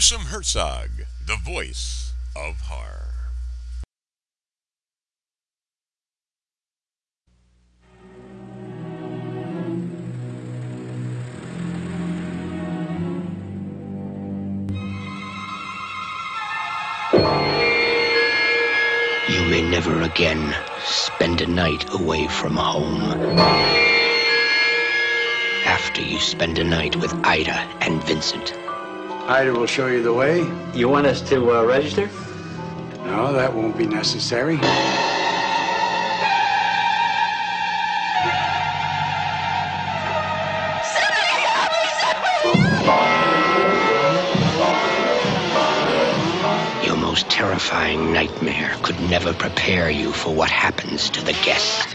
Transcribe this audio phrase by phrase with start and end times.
[0.00, 0.88] Gruesome Herzog,
[1.26, 3.12] the voice of horror.
[19.28, 23.02] You may never again spend a night away from home.
[25.66, 28.54] After you spend a night with Ida and Vincent.
[29.30, 30.44] Ida will show you the way.
[30.74, 32.10] You want us to uh, register?
[33.04, 34.54] No, that won't be necessary.
[46.84, 51.86] Your most terrifying nightmare could never prepare you for what happens to the guest.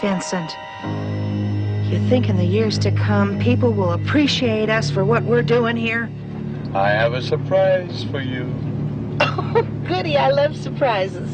[0.00, 0.56] Vincent,
[1.90, 5.76] you think in the years to come people will appreciate us for what we're doing
[5.76, 6.08] here?
[6.72, 8.54] I have a surprise for you.
[9.20, 11.28] Oh, Goody, I love surprises.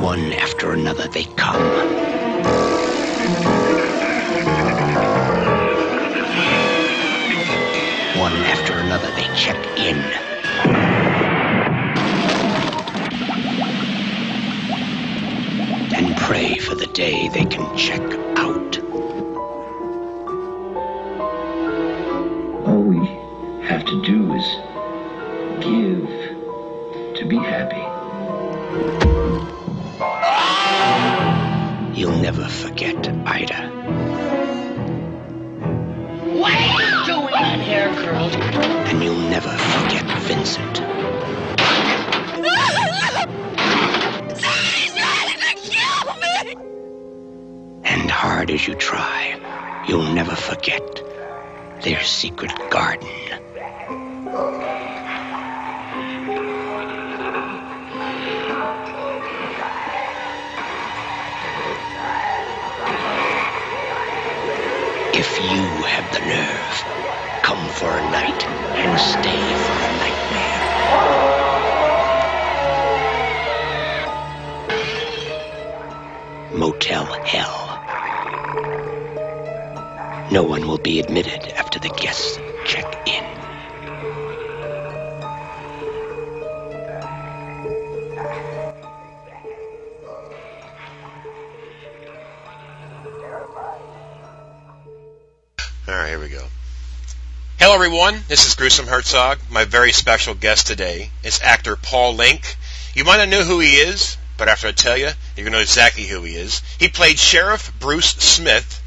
[0.00, 1.62] One after another they come.
[8.18, 9.98] One after another they check in.
[15.94, 18.00] And pray for the day they can check
[80.78, 83.24] will be admitted after the guests check in.
[95.88, 96.46] All right, here we go.
[97.58, 98.22] Hello, everyone.
[98.28, 99.38] This is Gruesome Herzog.
[99.50, 102.56] My very special guest today is actor Paul Linke.
[102.94, 105.58] You might not know who he is, but after I tell you, you're going to
[105.58, 106.62] know exactly who he is.
[106.78, 108.77] He played Sheriff Bruce Smith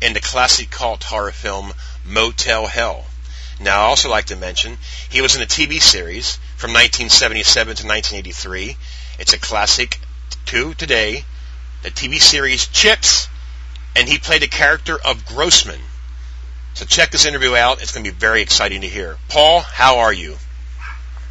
[0.00, 1.72] in the classic cult horror film
[2.04, 3.04] Motel Hell.
[3.60, 4.76] Now, I also like to mention
[5.08, 8.76] he was in a TV series from 1977 to 1983.
[9.18, 9.98] It's a classic
[10.46, 11.24] to today.
[11.82, 13.28] The TV series Chips,
[13.94, 15.80] and he played the character of Grossman.
[16.74, 17.80] So check this interview out.
[17.80, 19.16] It's going to be very exciting to hear.
[19.28, 20.36] Paul, how are you?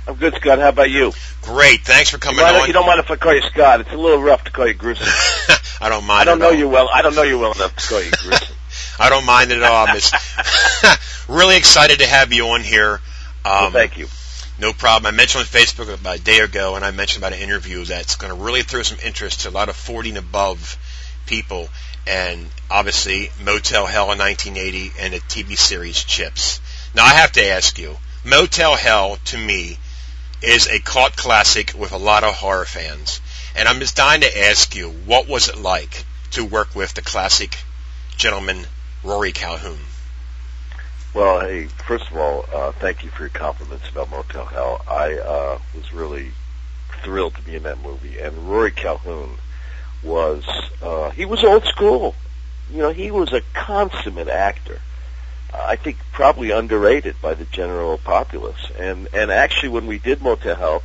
[0.07, 0.59] I'm good, Scott.
[0.59, 1.13] How about you?
[1.41, 1.81] Great.
[1.81, 2.67] Thanks for coming you, on.
[2.67, 3.81] you don't mind if I call you Scott?
[3.81, 5.07] It's a little rough to call you Gruesome.
[5.81, 6.21] I don't mind.
[6.21, 6.53] I don't know all.
[6.53, 6.89] you well.
[6.91, 8.54] I don't know you well enough to call you Gruesome.
[8.99, 9.87] I don't mind it at all.
[9.87, 10.15] I'm just
[11.29, 12.93] really excited to have you on here.
[12.93, 13.01] Um,
[13.43, 14.07] well, thank you.
[14.57, 15.13] No problem.
[15.13, 18.15] I mentioned on Facebook about a day ago, and I mentioned about an interview that's
[18.15, 20.77] going to really throw some interest to a lot of 40 and above
[21.25, 21.67] people,
[22.07, 26.61] and obviously Motel Hell in 1980 and the TV series Chips.
[26.93, 29.77] Now I have to ask you, Motel Hell to me
[30.41, 33.19] is a cult classic with a lot of horror fans,
[33.55, 37.01] and I'm just dying to ask you, what was it like to work with the
[37.01, 37.57] classic
[38.15, 38.65] gentleman
[39.05, 39.77] Rory Calhoun?
[41.13, 44.81] Well, hey, first of all, uh, thank you for your compliments about Motel Hell.
[44.89, 46.31] I uh, was really
[47.03, 49.37] thrilled to be in that movie, and Rory Calhoun
[50.01, 50.43] was
[50.81, 52.15] uh, he was old school.
[52.71, 54.81] You know, he was a consummate actor.
[55.53, 58.71] I think probably underrated by the general populace.
[58.75, 60.83] And and actually, when we did Motel Hell,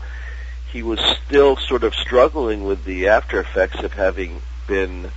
[0.70, 5.10] he was still sort of struggling with the after effects of having been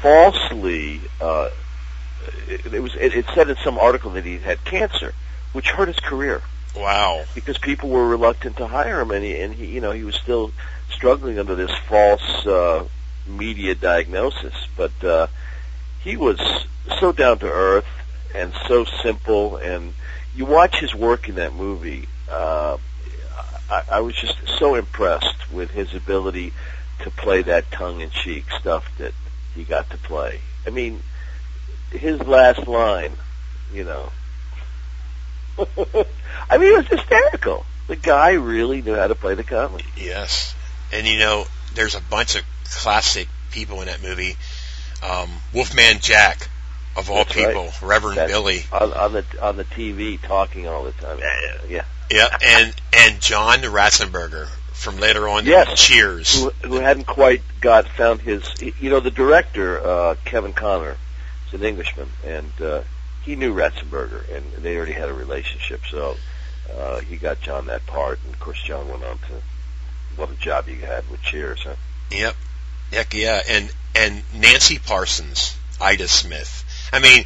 [0.00, 1.00] falsely.
[1.20, 1.50] Uh,
[2.48, 5.14] it, it was it, it said in some article that he had cancer,
[5.52, 6.42] which hurt his career.
[6.76, 7.24] Wow!
[7.34, 10.14] Because people were reluctant to hire him, and he and he you know he was
[10.14, 10.52] still
[10.90, 12.86] struggling under this false uh,
[13.26, 14.54] media diagnosis.
[14.76, 15.26] But uh,
[16.00, 16.40] he was
[16.98, 17.86] so down to earth
[18.34, 19.94] and so simple, and
[20.34, 22.08] you watch his work in that movie.
[22.30, 22.78] Uh,
[23.70, 26.52] I, I was just so impressed with his ability
[27.00, 29.12] to play that tongue-in-cheek stuff that
[29.54, 30.40] he got to play.
[30.66, 31.02] I mean,
[31.92, 33.12] his last line,
[33.72, 34.10] you know.
[35.58, 37.64] I mean, it was hysterical.
[37.88, 39.84] The guy really knew how to play the comedy.
[39.96, 40.54] Yes,
[40.92, 41.44] and you know,
[41.74, 44.36] there's a bunch of classic people in that movie.
[45.02, 46.48] Um, Wolfman Jack,
[46.96, 47.48] of all That's right.
[47.48, 48.62] people, Reverend That's Billy.
[48.72, 51.18] on, on the on the TV talking all the time.
[51.18, 51.84] Yeah, yeah.
[52.10, 55.80] Yeah, and and John Ratzenberger from later on Yes.
[55.80, 56.42] Cheers.
[56.42, 58.42] Who, who hadn't quite got found his.
[58.80, 60.96] You know, the director uh, Kevin Connor
[61.54, 62.82] an Englishman, and uh,
[63.24, 65.80] he knew Ratzenberger, and they already had a relationship.
[65.90, 66.16] So
[66.76, 69.42] uh, he got John that part, and of course John went on to
[70.16, 71.62] what a job he had with Cheers.
[71.64, 71.74] Huh?
[72.10, 72.34] Yep.
[72.92, 73.40] Heck yeah.
[73.48, 76.64] And and Nancy Parsons, Ida Smith.
[76.92, 77.24] I mean,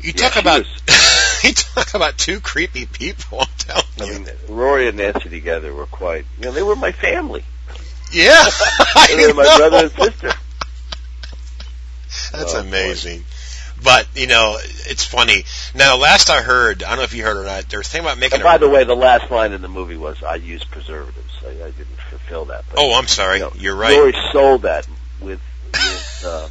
[0.00, 0.64] you Yeah, talk about
[1.44, 3.40] you talk about two creepy people.
[3.40, 4.24] I'm telling I you.
[4.24, 6.24] mean, Rory and Nancy together were quite.
[6.38, 7.44] You know, they were my family.
[8.12, 8.48] yeah.
[9.08, 10.32] They were my brother and sister.
[12.32, 12.70] That's Oh, boy.
[13.82, 15.44] But you know, it's funny.
[15.74, 17.68] Now, last I heard, I don't know if you heard or not.
[17.68, 18.34] They're thinking about making.
[18.40, 21.32] And a, by the way, the last line in the movie was, "I use preservatives."
[21.44, 22.64] I, I didn't fulfill that.
[22.68, 23.38] But, oh, I'm sorry.
[23.38, 23.96] you know, You're right.
[23.96, 24.88] Rory sold that
[25.20, 25.40] with,
[25.72, 26.48] with uh,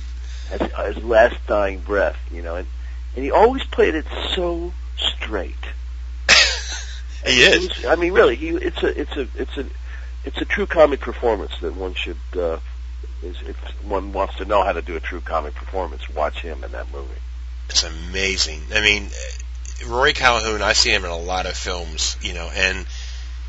[0.51, 2.67] his, his last dying breath, you know, and
[3.15, 5.55] and he always played it so straight.
[7.25, 7.67] he It is.
[7.69, 9.65] was- I mean, really, he it's a it's a it's a
[10.23, 12.17] it's a true comic performance that one should.
[12.35, 12.59] Uh,
[13.27, 16.63] is if one wants to know how to do a true comic performance, watch him
[16.63, 17.21] in that movie.
[17.69, 18.61] It's amazing.
[18.73, 19.09] I mean,
[19.85, 20.61] Rory Calhoun.
[20.61, 22.85] I see him in a lot of films, you know, and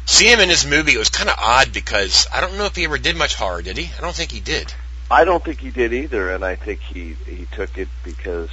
[0.07, 0.93] see him in this movie.
[0.95, 3.63] It was kind of odd because I don't know if he ever did much horror.
[3.63, 3.91] Did he?
[3.97, 4.73] I don't think he did.
[5.11, 8.51] I don't think he did either, and I think he he took it because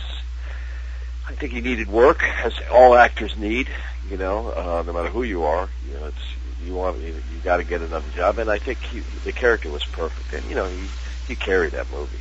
[1.27, 3.69] I think he needed work, as all actors need.
[4.09, 6.35] You know, uh, no matter who you are, you know, it's
[6.65, 9.69] you want you, you got to get another job, and I think he, the character
[9.69, 10.87] was perfect, and you know he
[11.27, 12.19] he carried that movie.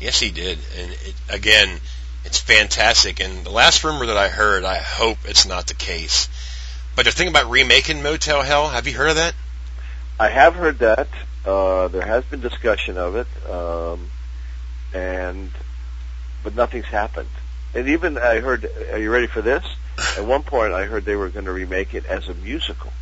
[0.00, 0.58] Yes, he did.
[0.78, 1.80] And it, again,
[2.24, 3.20] it's fantastic.
[3.20, 6.28] And the last rumor that I heard, I hope it's not the case.
[6.96, 8.68] But the thing about remaking Motel Hell.
[8.68, 9.34] Have you heard of that?
[10.20, 11.08] I have heard that
[11.46, 14.10] uh, there has been discussion of it, um,
[14.92, 15.50] and
[16.44, 17.30] but nothing's happened.
[17.74, 19.64] And even I heard, are you ready for this?
[20.18, 22.92] At one point, I heard they were going to remake it as a musical.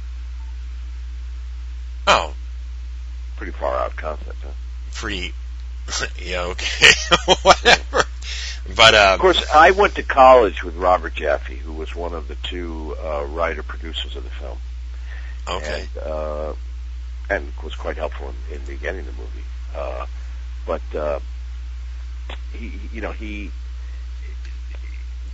[2.06, 2.35] Oh,
[3.37, 4.50] Pretty far out concept, huh?
[4.93, 5.32] pretty.
[6.22, 6.90] yeah, okay,
[7.42, 8.04] whatever.
[8.76, 12.28] But um, Of course, I went to college with Robert Jaffe, who was one of
[12.28, 14.58] the two uh, writer producers of the film,
[15.48, 16.54] okay, and, uh,
[17.28, 19.44] and was quite helpful in, in beginning the movie.
[19.75, 20.06] Uh,
[20.66, 21.20] but uh,
[22.52, 23.50] he, you know, he,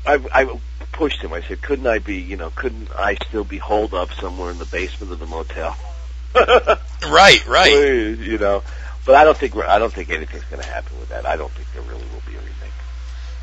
[0.07, 0.59] I, I
[0.93, 1.33] pushed him.
[1.33, 4.59] I said, "Couldn't I be, you know, couldn't I still be holed up somewhere in
[4.59, 5.77] the basement of the motel?"
[6.35, 7.71] right, right.
[7.71, 8.63] Please, you know.
[9.07, 11.27] But I don't think I don't think anything's going to happen with that.
[11.27, 12.73] I don't think there really will be a remake.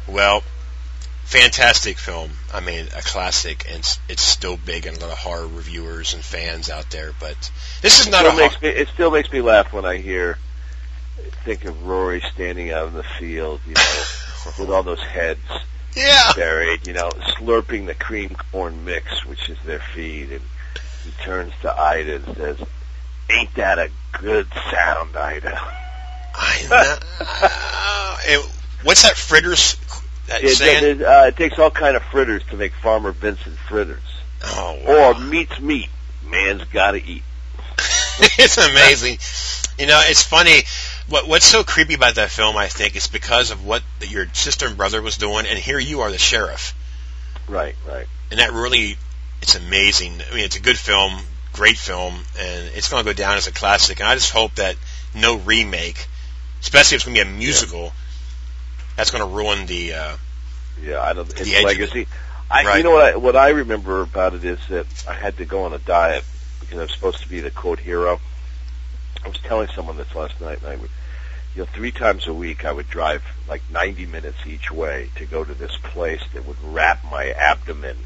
[0.07, 0.43] Well,
[1.23, 2.31] fantastic film.
[2.53, 6.13] I mean, a classic, and it's, it's still big and a lot of horror reviewers
[6.13, 7.13] and fans out there.
[7.17, 7.49] But
[7.81, 10.37] this is not a makes hor- me, it still makes me laugh when I hear
[11.45, 14.03] think of Rory standing out in the field, you know,
[14.59, 15.39] with all those heads
[15.95, 16.31] yeah.
[16.35, 20.41] buried, you know, slurping the cream corn mix, which is their feed, and
[21.03, 22.57] he turns to Ida and says,
[23.29, 23.89] "Ain't that a
[24.19, 25.59] good sound, Ida?"
[26.35, 27.49] I know.
[28.33, 28.41] And
[28.83, 29.75] what's that fritters?
[30.27, 31.01] That It, saying?
[31.01, 34.01] it, uh, it takes all kind of fritters to make Farmer Vincent fritters,
[34.45, 35.11] oh, wow.
[35.11, 35.89] or meat's meat.
[36.25, 37.23] Man's got to eat.
[38.39, 39.17] it's amazing.
[39.77, 40.61] You know, it's funny.
[41.09, 44.67] What What's so creepy about that film, I think, is because of what your sister
[44.67, 46.73] and brother was doing, and here you are, the sheriff,
[47.49, 48.07] Right, right.
[48.31, 48.97] and that really,
[49.41, 50.13] it's amazing.
[50.31, 51.19] I mean, it's a good film,
[51.53, 53.99] great film, and it's going to go down as a classic.
[53.99, 54.75] And I just hope that
[55.15, 56.07] no remake,
[56.61, 57.93] especially if it's going to be a musical,
[58.97, 59.93] that's going to ruin the.
[59.93, 60.17] Uh,
[60.81, 61.29] Yeah, I don't.
[61.29, 62.07] It's The legacy.
[62.49, 62.77] I, Right.
[62.77, 63.13] You know what?
[63.13, 66.23] I, what I remember about it is that I had to go on a diet
[66.59, 68.19] because I'm supposed to be the quote hero.
[69.23, 70.89] I was telling someone this last night, and I would,
[71.55, 75.25] you know, three times a week I would drive like 90 minutes each way to
[75.25, 77.97] go to this place that would wrap my abdomen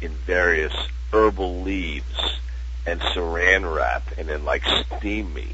[0.00, 0.74] in various
[1.12, 2.38] herbal leaves
[2.86, 4.62] and saran wrap, and then like
[4.98, 5.48] steam me.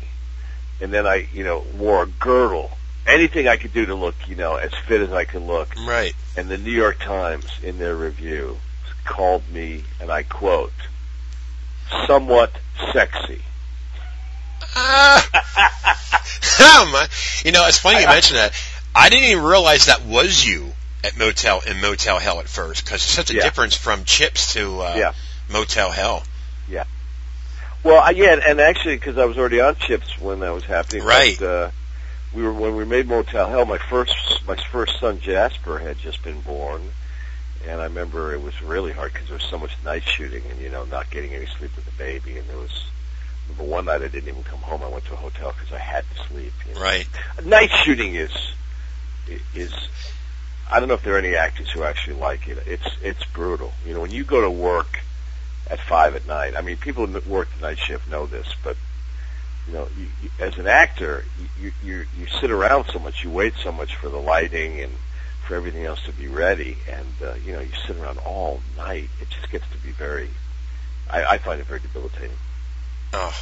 [0.80, 2.70] And then I, you know, wore a girdle.
[3.06, 6.14] Anything I could do to look, you know, as fit as I could look right.
[6.36, 8.58] and the New York Times, in their review,
[9.04, 10.72] called me, and I quote,
[12.06, 12.52] somewhat
[12.92, 13.42] sexy.
[14.74, 15.28] Ah.
[16.62, 16.94] Um,
[17.44, 18.52] you know, it's funny you mention that.
[18.94, 20.72] I didn't even realize that was you
[21.02, 23.42] at Motel in Motel Hell at first, because it's such a Yeah.
[23.42, 25.12] difference from Chips to uh, Yeah.
[25.50, 26.22] Motel Hell.
[27.84, 31.04] Well, I, yeah, and actually, because I was already on Chips when that was happening.
[31.04, 31.36] Right.
[31.38, 31.70] But, uh,
[32.34, 33.64] we were when we made Motel Hell.
[33.64, 34.14] My first
[34.46, 36.82] my first son Jasper had just been born,
[37.66, 40.60] and I remember it was really hard because there was so much night shooting and
[40.60, 42.38] you know not getting any sleep with the baby.
[42.38, 42.84] And there was
[43.48, 44.82] remember one night I didn't even come home.
[44.82, 46.52] I went to a hotel because I had to sleep.
[46.68, 46.80] You know?
[46.80, 47.06] Right.
[47.44, 48.32] Night shooting is
[49.54, 49.72] is
[50.70, 52.58] I don't know if there are any actors who actually like it.
[52.66, 53.72] It's it's brutal.
[53.86, 55.00] You know, when you go to work
[55.72, 56.54] at five at night.
[56.54, 58.76] I mean, people who work the night shift know this, but
[59.66, 61.24] you know, you, you, as an actor,
[61.58, 64.92] you, you you sit around so much, you wait so much for the lighting and
[65.46, 69.08] for everything else to be ready, and uh, you know, you sit around all night.
[69.20, 70.28] It just gets to be very.
[71.10, 72.36] I, I find it very debilitating.
[73.14, 73.34] Oh,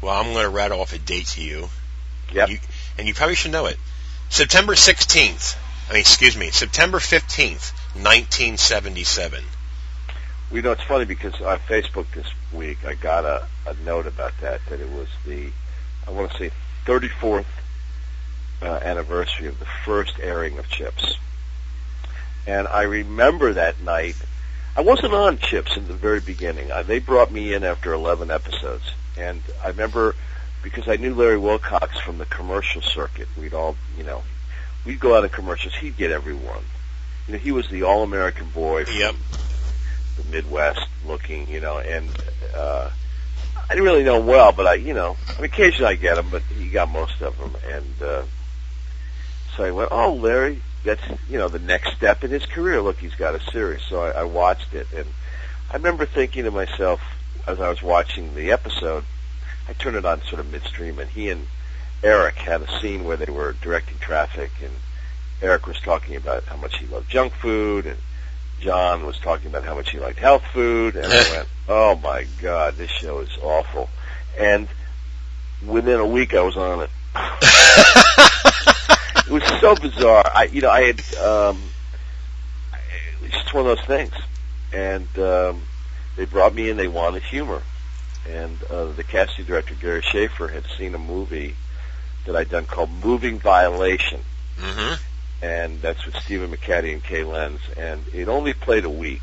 [0.00, 1.68] well, I'm going to rattle off a date to you.
[2.32, 2.48] Yep.
[2.48, 2.58] You,
[2.98, 3.76] and you probably should know it.
[4.28, 5.56] September 16th.
[5.88, 9.42] I mean, excuse me, September 15th, 1977.
[10.50, 14.32] We know it's funny because on Facebook this week I got a, a note about
[14.40, 15.50] that that it was the
[16.06, 16.50] I want to say
[16.86, 17.44] 34th
[18.62, 21.16] uh, anniversary of the first airing of Chips,
[22.46, 24.16] and I remember that night.
[24.74, 26.72] I wasn't on Chips in the very beginning.
[26.72, 28.84] I, they brought me in after 11 episodes,
[29.18, 30.14] and I remember
[30.62, 33.28] because I knew Larry Wilcox from the commercial circuit.
[33.36, 34.22] We'd all, you know,
[34.84, 35.74] we'd go out in commercials.
[35.74, 36.64] He'd get everyone.
[37.26, 39.14] You know, he was the all-American boy from Yep.
[40.18, 42.08] The Midwest looking, you know, and
[42.54, 42.90] uh,
[43.56, 46.18] I didn't really know him well, but I, you know, I mean, occasionally I get
[46.18, 48.22] him, but he got most of them, and uh,
[49.56, 52.80] so I went, oh, Larry, that's you know the next step in his career.
[52.80, 53.82] Look, he's got a series.
[53.88, 55.06] So I, I watched it, and
[55.70, 57.00] I remember thinking to myself
[57.46, 59.04] as I was watching the episode,
[59.68, 61.46] I turned it on sort of midstream, and he and
[62.02, 64.72] Eric had a scene where they were directing traffic, and
[65.42, 67.98] Eric was talking about how much he loved junk food, and
[68.60, 72.26] John was talking about how much he liked health food, and I went, "Oh my
[72.40, 73.88] God, this show is awful."
[74.38, 74.68] And
[75.66, 76.90] within a week, I was on it.
[79.26, 80.30] it was so bizarre.
[80.34, 81.62] I, you know, I had um,
[82.72, 84.14] it was just one of those things,
[84.72, 85.62] and um,
[86.16, 86.76] they brought me in.
[86.76, 87.62] They wanted humor,
[88.28, 91.54] and uh, the casting director Gary Schaefer had seen a movie
[92.26, 94.20] that I'd done called Moving Violation
[94.58, 94.94] Mm-hmm.
[95.40, 99.22] And that's with Stephen McHattie and Kay Lenz, and it only played a week,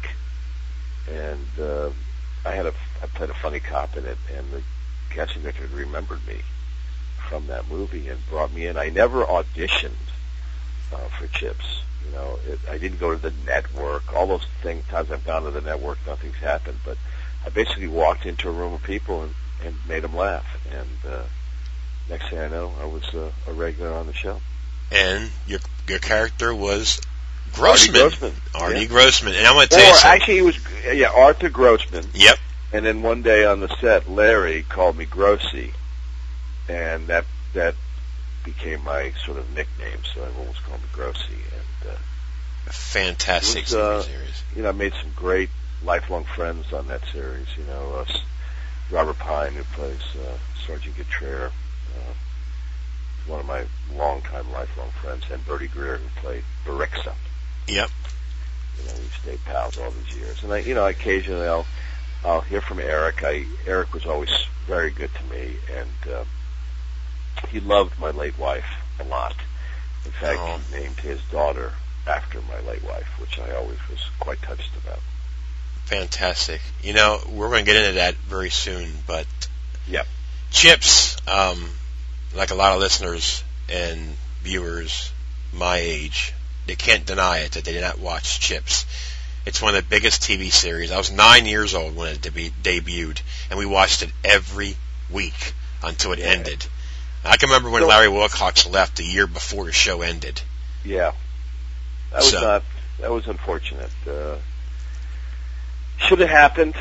[1.10, 1.90] and uh,
[2.46, 4.62] I had a I played a funny cop in it, and the
[5.10, 6.38] casting director remembered me
[7.28, 8.78] from that movie and brought me in.
[8.78, 9.92] I never auditioned
[10.94, 11.82] uh, for Chips.
[12.06, 14.14] You know, it, I didn't go to the network.
[14.14, 16.80] All those things, times I've gone to the network, nothing's happened.
[16.86, 16.98] But
[17.46, 20.46] I basically walked into a room of people and, and made them laugh.
[20.72, 21.24] And uh,
[22.10, 24.40] next thing I know, I was uh, a regular on the show.
[24.92, 27.00] And your your character was
[27.54, 27.96] Grossman.
[28.02, 28.42] Artie Grossman.
[28.56, 28.86] Artie Yeah.
[28.88, 29.34] Grossman.
[29.36, 30.22] And I'm going to Or tell you something.
[30.22, 30.58] actually, it was
[30.94, 32.06] yeah Arthur Grossman.
[32.14, 32.38] Yep.
[32.74, 35.72] And then one day on the set, Larry called me Grossy,
[36.68, 37.76] and that that
[38.44, 40.00] became my sort of nickname.
[40.14, 41.96] So everyone always called me Grossy, and uh,
[42.72, 44.44] Fantastic was, uh, series.
[44.56, 45.50] you know I made some great
[45.84, 47.48] lifelong friends on that series.
[47.58, 48.18] You know, uh,
[48.92, 50.38] Robert Pine, who plays uh,
[50.68, 52.14] Sergeant Getraer, uh,
[53.28, 53.66] one of my
[53.96, 57.14] longtime lifelong friends, and Brodie Greer, who played Baricza.
[57.68, 57.90] Yep.
[58.78, 60.44] You know, we've stayed pals all these years.
[60.44, 61.66] And I, you know, occasionally I'll,
[62.24, 63.24] I'll hear from Eric.
[63.24, 64.30] I, Eric was always
[64.68, 66.24] very good to me and, uh,
[67.50, 68.66] he loved my late wife
[69.00, 69.36] a lot.
[70.06, 70.60] In fact, Oh.
[70.70, 71.74] he named his daughter
[72.08, 75.00] after my late wife, which I always was quite touched about.
[75.86, 76.62] Fantastic.
[76.82, 79.28] You know, we're going to get into that very soon, but
[79.88, 80.08] Yep.
[80.52, 81.70] Chips, um,
[82.36, 85.12] like a lot of listeners and viewers
[85.54, 86.34] my age,
[86.68, 88.86] they can't deny it that they did not watch Chips.
[89.46, 90.92] It's one of the biggest TV series.
[90.92, 94.76] I was nine years old when it debu- debuted, and we watched it every
[95.10, 96.26] week until it Yeah.
[96.26, 96.66] ended.
[97.24, 100.42] I can remember when So- Larry Wilcox left the year before the show ended.
[100.84, 101.12] Yeah.
[102.12, 102.64] That was So- not,
[103.00, 103.92] that was unfortunate.
[104.08, 104.36] Uh,
[106.08, 106.76] should have happened,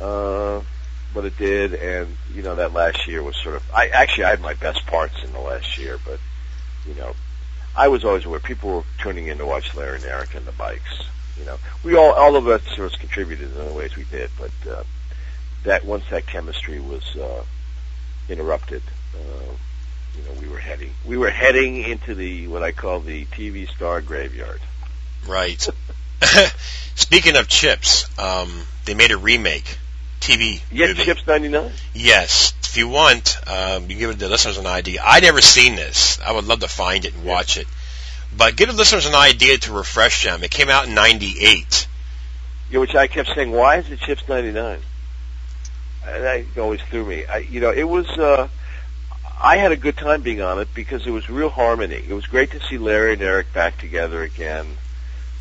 [0.00, 0.60] uh,
[1.14, 4.30] but it did, and, you know, that last year was sort of, I, actually I
[4.30, 6.20] had my best parts in the last year, but,
[6.86, 7.14] you know,
[7.76, 10.52] I was always aware people were tuning in to watch Larry and Eric and the
[10.52, 11.04] bikes,
[11.38, 11.56] you know.
[11.82, 14.84] We all, all of us sort of contributed in the ways we did, but, uh,
[15.64, 17.44] that, once that chemistry was, uh,
[18.28, 18.82] interrupted,
[19.14, 19.52] uh,
[20.16, 23.68] you know, we were heading, we were heading into the, what I call the TV
[23.68, 24.60] star graveyard.
[25.26, 25.66] Right.
[26.94, 28.50] Speaking of Chips, um,
[28.84, 29.78] they made a remake
[30.20, 31.04] TV Yeah, movie.
[31.04, 31.70] Chips 99.
[31.94, 32.52] Yes.
[32.62, 35.00] If you want, um, you can give the listeners an idea.
[35.04, 36.20] I'd never seen this.
[36.20, 37.66] I would love to find it and watch it.
[38.36, 40.44] But give the listeners an idea to refresh them.
[40.44, 41.86] It came out in '98.
[42.70, 44.80] Yeah, which I kept saying, why is it Chips 99?
[46.06, 47.24] And that always threw me.
[47.24, 48.48] I, you know, it was, uh,
[49.40, 52.04] I had a good time being on it because it was real harmony.
[52.06, 54.66] It was great to see Larry and Eric back together again.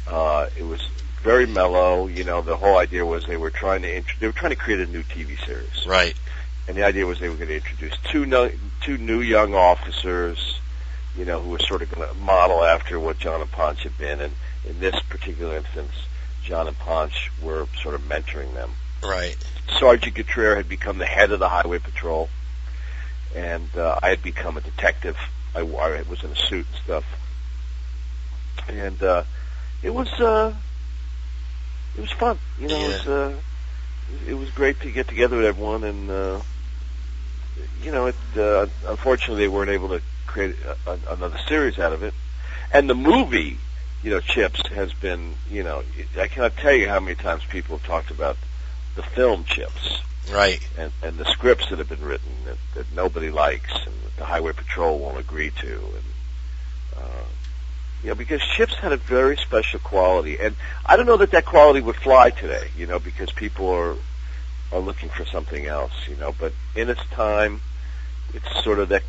[0.08, 0.88] Uh, it was
[1.24, 2.08] very mellow.
[2.08, 4.56] You know, the whole idea was they were trying to int- they were trying to
[4.58, 6.16] create a new TV series, Right.
[6.68, 10.60] and the idea was they were going to introduce two no- two new young officers,
[11.18, 13.98] you know, who were sort of going to model after what John and Ponch had
[13.98, 14.34] been, and
[14.66, 15.92] in this particular instance,
[16.44, 18.72] John and Ponch were sort of mentoring them.
[19.04, 19.36] Right.
[19.80, 22.30] Sergeant Getraer had become the head of the Highway Patrol,
[23.36, 25.18] and uh, I had become a detective.
[25.56, 27.04] I, I was in a suit and stuff,
[28.68, 29.24] and uh,
[29.84, 30.54] it was uh,
[31.98, 32.38] it was fun.
[32.60, 33.36] You know, it was uh,
[34.28, 36.42] it was great to get together with everyone, and uh,
[37.82, 41.94] you know, it uh, unfortunately they weren't able to create a, a, another series out
[41.94, 42.14] of it,
[42.72, 43.58] and the movie.
[44.04, 45.84] You know, Chips has been, you know,
[46.20, 48.38] I cannot tell you how many times people have talked about
[48.96, 50.00] the film Chips
[50.32, 50.62] Right.
[50.78, 54.26] and, and the scripts that have been written that, that nobody likes and that the
[54.26, 56.04] Highway Patrol won't agree to, and
[56.98, 57.24] uh,
[58.04, 61.46] you know, because Chips had a very special quality, and I don't know that that
[61.46, 63.96] quality would fly today, you know, because people are
[64.72, 66.34] are looking for something else, you know.
[66.38, 67.62] But in its time,
[68.34, 69.04] it's sort of that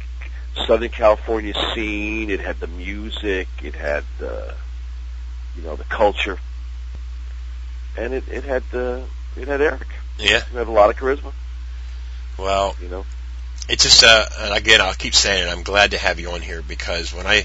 [0.66, 2.30] Southern California scene.
[2.30, 4.54] It had the music, it had the,
[5.56, 6.38] you know, the culture,
[7.96, 9.04] and it it had the
[9.36, 9.86] it had Eric.
[10.18, 10.36] Yeah.
[10.38, 11.32] It had a lot of charisma,
[12.38, 13.04] Well, you know.
[13.68, 16.40] it's just uh and again I'll keep saying it, I'm glad to have you on
[16.40, 17.44] here because when I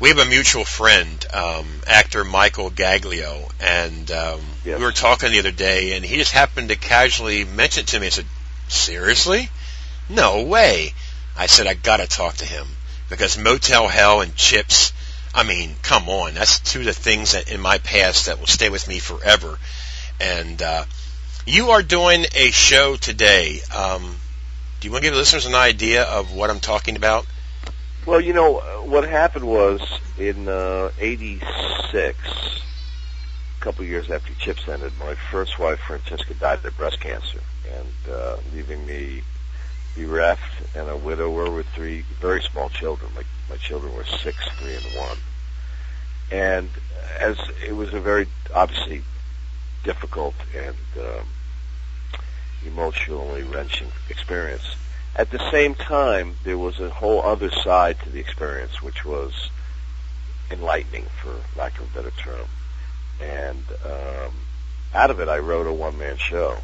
[0.00, 4.78] we have a mutual friend, um, actor Michael Gaglio, and um, Yes.
[4.78, 8.00] we were talking the other day, and he just happened to casually mention it to
[8.00, 8.06] me.
[8.06, 8.26] I said,
[8.68, 9.50] "Seriously?
[10.08, 10.94] No way!"
[11.36, 12.66] I said, "I got to talk to him
[13.08, 14.92] because Motel Hell and Chips.
[15.34, 18.46] I mean, come on, that's two of the things that in my past that will
[18.46, 19.58] stay with me forever."
[20.20, 20.84] And uh,
[21.46, 23.60] you are doing a show today.
[23.74, 24.16] Um,
[24.80, 27.26] do you want to give the listeners an idea of what I'm talking about?
[28.08, 29.82] Well, you know, what happened was
[30.16, 36.74] in uh, 86, a couple years after Chips ended, my first wife, Francesca, died of
[36.78, 37.40] breast cancer,
[37.70, 39.20] and uh, leaving me
[39.94, 40.40] bereft
[40.74, 43.12] and a widower with three very small children.
[43.14, 45.18] My, my children were six, three, and one.
[46.30, 46.70] And
[47.20, 49.02] as it was a very, obviously,
[49.84, 51.26] difficult and um,
[52.64, 54.64] emotionally wrenching experience.
[55.18, 59.50] At the same time, there was a whole other side to the experience, which was
[60.48, 62.46] enlightening, for lack of a better term.
[63.20, 64.32] And um,
[64.94, 66.58] out of it, I wrote a one-man show,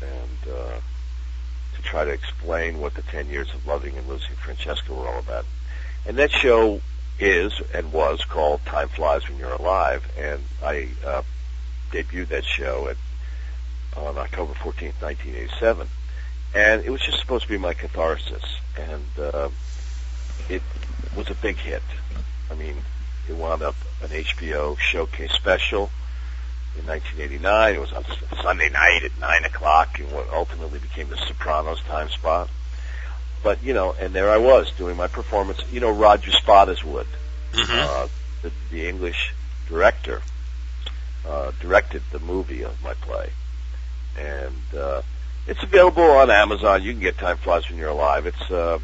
[0.00, 0.78] and uh,
[1.74, 5.18] to try to explain what the ten years of loving and losing Francesca were all
[5.18, 5.44] about.
[6.06, 6.80] And that show
[7.18, 11.22] is and was called Time Flies When You're Alive, and I uh,
[11.90, 12.96] debuted that show at
[13.96, 15.88] on October 14th, 1987
[16.54, 18.44] and it was just supposed to be my catharsis,
[18.76, 19.48] and uh,
[20.48, 20.62] it
[21.16, 21.82] was a big hit.
[22.50, 22.76] I mean,
[23.28, 25.90] it wound up an HBO showcase special
[26.78, 27.74] in 1989.
[27.74, 28.04] It was on
[28.42, 32.48] Sunday night at nine o'clock, in what ultimately became the Sopranos time spot.
[33.42, 35.60] But you know, and there I was doing my performance.
[35.70, 37.06] You know, Roger Spottiswoode,
[37.54, 38.08] uh,
[38.42, 39.34] the, the English
[39.68, 40.22] director,
[41.26, 43.30] uh, directed the movie of my play,
[44.16, 44.74] and.
[44.74, 45.02] Uh,
[45.46, 46.82] it's available on Amazon.
[46.82, 48.26] You can get Time Flies When You're Alive.
[48.26, 48.78] It's uh,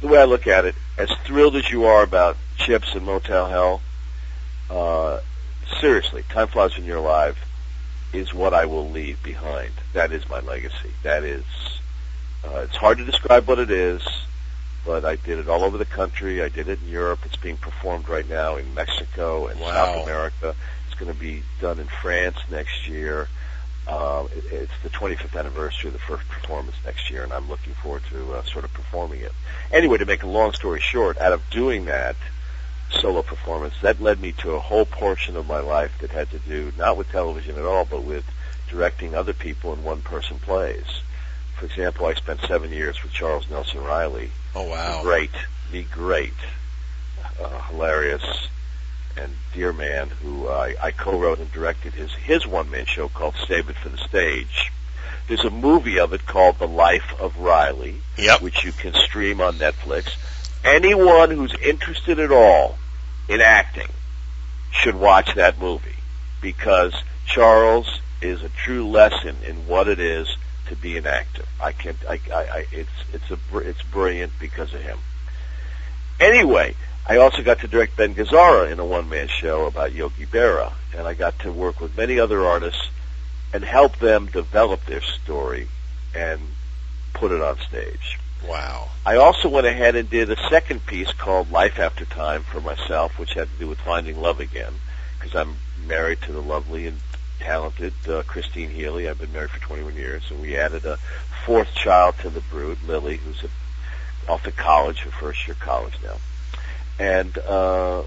[0.00, 0.74] the way I look at it.
[0.98, 3.80] As thrilled as you are about Chips and Motel Hell,
[4.70, 5.20] uh,
[5.80, 7.36] seriously, Time Flies When You're Alive
[8.12, 9.72] is what I will leave behind.
[9.92, 10.92] That is my legacy.
[11.02, 11.44] That is.
[12.44, 14.00] Uh, it's hard to describe what it is,
[14.84, 16.42] but I did it all over the country.
[16.42, 17.20] I did it in Europe.
[17.24, 19.72] It's being performed right now in Mexico and Wow.
[19.72, 20.54] South America.
[20.86, 23.28] It's going to be done in France next year.
[23.86, 27.74] Uh, it, it's the 25th anniversary of the first performance next year, and I'm looking
[27.74, 29.32] forward to uh, sort of performing it.
[29.72, 32.16] Anyway, to make a long story short, out of doing that
[32.90, 36.38] solo performance, that led me to a whole portion of my life that had to
[36.40, 38.24] do not with television at all, but with
[38.68, 41.02] directing other people in one-person plays.
[41.56, 44.30] For example, I spent seven years with Charles Nelson Reilly.
[44.54, 44.98] Oh wow!
[44.98, 45.30] The great,
[45.70, 46.34] the great,
[47.40, 48.48] uh, hilarious,
[49.16, 53.68] and dear man who I, I co-wrote and directed his his one-man show called Save
[53.70, 54.70] It for the Stage.
[55.28, 58.42] There's a movie of it called The Life of Reilly, Yep.
[58.42, 60.12] which you can stream on Netflix.
[60.64, 62.78] Anyone who's interested at all
[63.28, 63.88] in acting
[64.70, 65.96] should watch that movie
[66.40, 66.94] because
[67.26, 70.28] Charles is a true lesson in what it is
[70.68, 71.44] to be an actor.
[71.60, 71.96] I can't.
[72.08, 74.98] I, I, I it's it's a it's brilliant because of him.
[76.20, 76.74] Anyway,
[77.08, 81.06] I also got to direct Ben Gazzara in a one-man show about Yogi Berra, and
[81.06, 82.88] I got to work with many other artists
[83.54, 85.68] and help them develop their story
[86.16, 86.40] and
[87.14, 88.18] put it on stage.
[88.44, 88.88] Wow.
[89.04, 93.20] I also went ahead and did a second piece called Life After Time for myself,
[93.20, 94.74] which had to do with finding love again,
[95.16, 96.98] because I'm married to the lovely and
[97.38, 99.08] talented uh, Christine Healy.
[99.08, 100.98] I've been married for 21 years, and we added a
[101.44, 105.94] fourth child to the brood, Lily, who's a, off to college, her first year college
[106.02, 106.16] now.
[106.98, 108.04] And uh,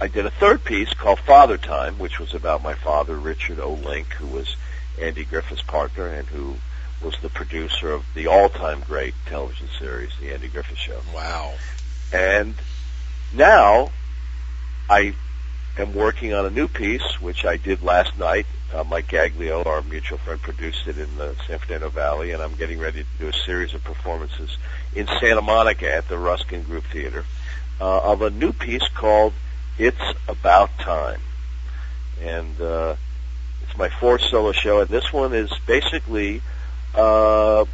[0.00, 3.72] I did a third piece called Father Time, which was about my father, Richard O.
[3.72, 4.56] Linke, who was
[5.00, 6.56] Andy Griffith's partner and who
[7.02, 11.00] was the producer of the all-time great television series, The Andy Griffith Show.
[11.14, 11.54] Wow.
[12.12, 12.54] And
[13.34, 13.90] now
[14.88, 15.14] I
[15.78, 18.46] am working on a new piece, which I did last night.
[18.72, 22.54] Uh, Mike Gaglio, our mutual friend, produced it in the San Fernando Valley, and I'm
[22.54, 24.56] getting ready to do a series of performances
[24.94, 27.24] in Santa Monica at the Ruskin Group Theater
[27.80, 29.32] uh, of a new piece called
[29.78, 31.20] It's About Time.
[32.22, 32.96] And uh,
[33.62, 36.40] it's my fourth solo show, and this one is basically
[36.94, 37.64] uh,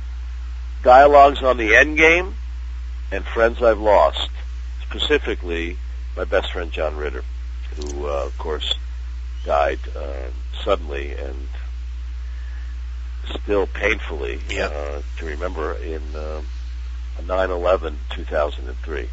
[0.82, 2.34] dialogues on the end game
[3.12, 4.30] and friends I've lost,
[4.82, 5.76] specifically
[6.16, 7.24] my best friend John Ritter,
[7.76, 8.74] who, uh, of course,
[9.44, 10.28] died uh,
[10.64, 11.48] suddenly and
[13.42, 14.66] still painfully Yeah.
[14.66, 16.42] uh, to remember in uh,
[17.20, 19.08] 9/11 2003.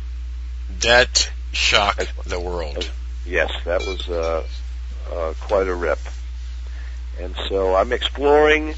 [0.81, 2.89] That shocked the world.
[3.25, 4.43] Yes, that was uh,
[5.11, 5.99] uh, quite a rip.
[7.19, 8.75] And so I'm exploring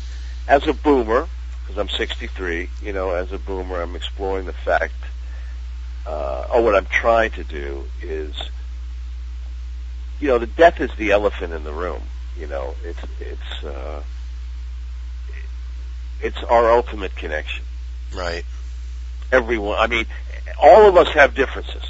[0.48, 1.28] as a boomer,
[1.62, 4.94] because I'm 63, you know, as a boomer, I'm exploring the fact,
[6.08, 8.36] uh, or what I'm trying to do is,
[10.20, 12.02] you know, the death is the elephant in the room.
[12.38, 14.02] You know, it's, it's, uh,
[16.22, 17.64] it's our ultimate connection.
[18.16, 18.44] Right.
[19.32, 20.06] Everyone, I mean,
[20.62, 21.84] all of us have differences.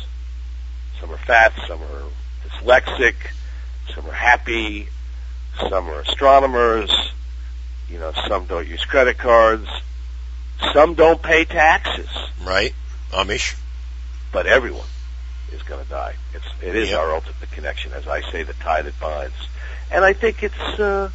[1.00, 2.04] Some are fat, some are
[2.48, 3.16] dyslexic,
[3.94, 4.88] some are happy,
[5.70, 6.92] some are astronomers,
[7.90, 9.68] you know, some don't use credit cards,
[10.74, 12.10] some don't pay taxes,
[12.44, 12.74] Right.
[13.12, 13.56] Amish.
[14.32, 14.88] but everyone
[15.52, 16.16] is going to die.
[16.34, 17.00] It's it is Yep.
[17.00, 19.36] our ultimate connection, as I say, the tie that binds.
[19.92, 21.10] And I think it's uh,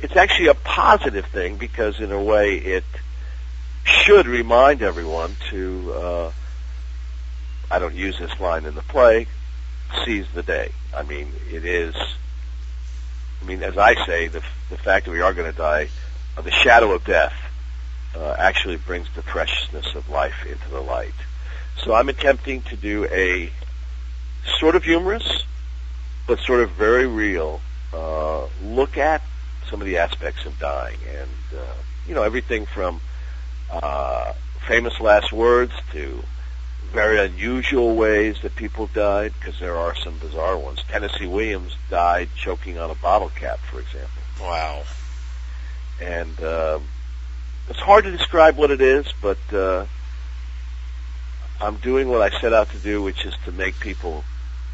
[0.00, 2.84] it's actually a positive thing because in a way it
[3.84, 5.92] should remind everyone to.
[5.94, 6.30] Uh,
[7.70, 9.26] I don't use this line in the play.
[10.04, 10.72] Seize the day.
[10.94, 11.94] I mean, it is.
[13.42, 15.88] I mean, as I say, the the fact that we are going to die,
[16.36, 17.34] uh, the shadow of death,
[18.16, 21.14] uh, actually brings the preciousness of life into the light.
[21.84, 23.50] So I'm attempting to do a
[24.58, 25.44] sort of humorous,
[26.26, 27.60] but sort of very real
[27.92, 29.22] uh, look at
[29.68, 31.74] some of the aspects of dying, and uh,
[32.06, 33.00] you know everything from
[33.70, 34.32] uh,
[34.66, 36.22] famous last words to
[36.92, 40.82] very unusual ways that people died, because there are some bizarre ones.
[40.88, 44.82] Tennessee Williams died choking on a bottle cap, for example, Wow.
[46.00, 46.78] and uh,
[47.68, 49.86] it's hard to describe what it is, but uh,
[51.60, 54.24] I'm doing what I set out to do, which is to make people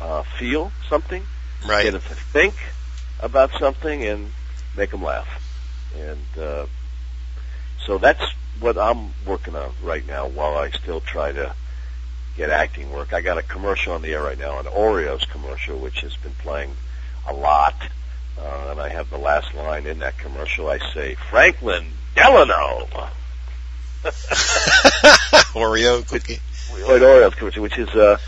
[0.00, 1.24] uh, feel something,
[1.66, 1.84] Right.
[1.84, 2.54] get them to think
[3.20, 4.32] about something, and
[4.76, 5.28] make them laugh.
[5.96, 6.66] And uh,
[7.86, 8.22] so that's
[8.60, 11.54] what I'm working on right now, while I still try to
[12.36, 13.12] get acting work.
[13.12, 16.32] I got a commercial on the air right now, an Oreos commercial, which has been
[16.38, 16.70] playing
[17.28, 17.74] a lot.
[18.38, 20.68] Uh, and I have the last line in that commercial.
[20.68, 22.88] I say, Franklin Delano.
[25.54, 26.40] Oreo cookie.
[26.72, 28.18] An Oreos commercial, which is uh,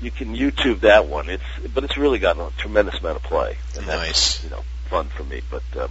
[0.00, 1.28] you can YouTube that one.
[1.28, 1.42] It's
[1.74, 4.44] but it's really gotten a tremendous amount of play, and that's Nice.
[4.44, 5.42] you know fun for me.
[5.50, 5.88] But uh,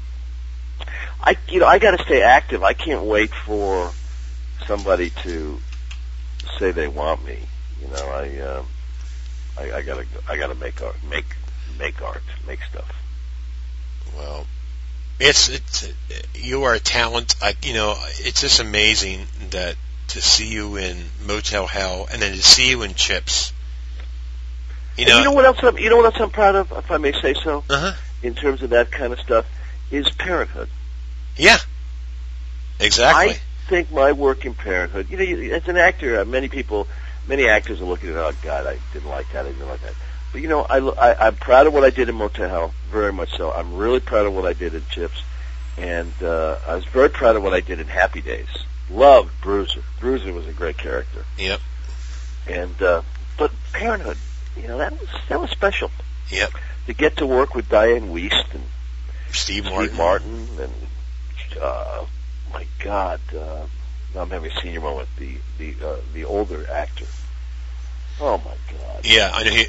[1.21, 2.63] I you know I got to stay active.
[2.63, 3.91] I can't wait for
[4.65, 5.59] somebody to
[6.57, 7.37] say they want me.
[7.81, 8.65] You know I um,
[9.57, 11.25] I, I gotta I gotta make art make
[11.77, 12.91] make art make stuff.
[14.17, 14.45] Well,
[15.19, 15.91] it's it's
[16.35, 17.35] you are a talent.
[17.41, 19.75] I, you know, it's just amazing that
[20.09, 23.53] to see you in Motel Hell and then to see you in Chips.
[24.97, 25.59] You And know, you know what else?
[25.61, 27.93] I'm, you know what else I'm proud of, if I may say so, uh huh.
[28.23, 29.45] in terms of that kind of stuff,
[29.91, 30.69] is parenthood.
[31.37, 31.57] Yeah.
[32.79, 33.35] Exactly.
[33.35, 36.87] I think my work in Parenthood, you know, as an actor, uh, many people,
[37.29, 39.93] many actors are looking at, oh God, I didn't like that, I didn't like that.
[40.33, 43.13] But you know, I, I, I'm proud of what I did in Motel Hell, very
[43.13, 43.51] much so.
[43.53, 45.21] I'm really proud of what I did in Chips,
[45.77, 48.47] and uh, I was very proud of what I did in Happy Days.
[48.89, 49.81] Loved Bruiser.
[49.99, 51.59] Bruiser was a great character, Yep.
[52.47, 53.01] and uh,
[53.37, 54.17] but Parenthood,
[54.59, 55.91] you know, that was that was special
[56.31, 56.51] Yep.
[56.87, 58.63] to get to work with Dianne Wiest and
[59.31, 59.95] Steve Steve Martin.
[59.97, 60.73] Martin, and
[61.61, 62.05] uh,
[62.51, 63.65] my God, uh,
[64.13, 65.07] now I'm having a senior moment.
[65.17, 67.05] The the uh, the older actor.
[68.19, 69.05] Oh my God!
[69.05, 69.51] Yeah, I know.
[69.51, 69.65] He,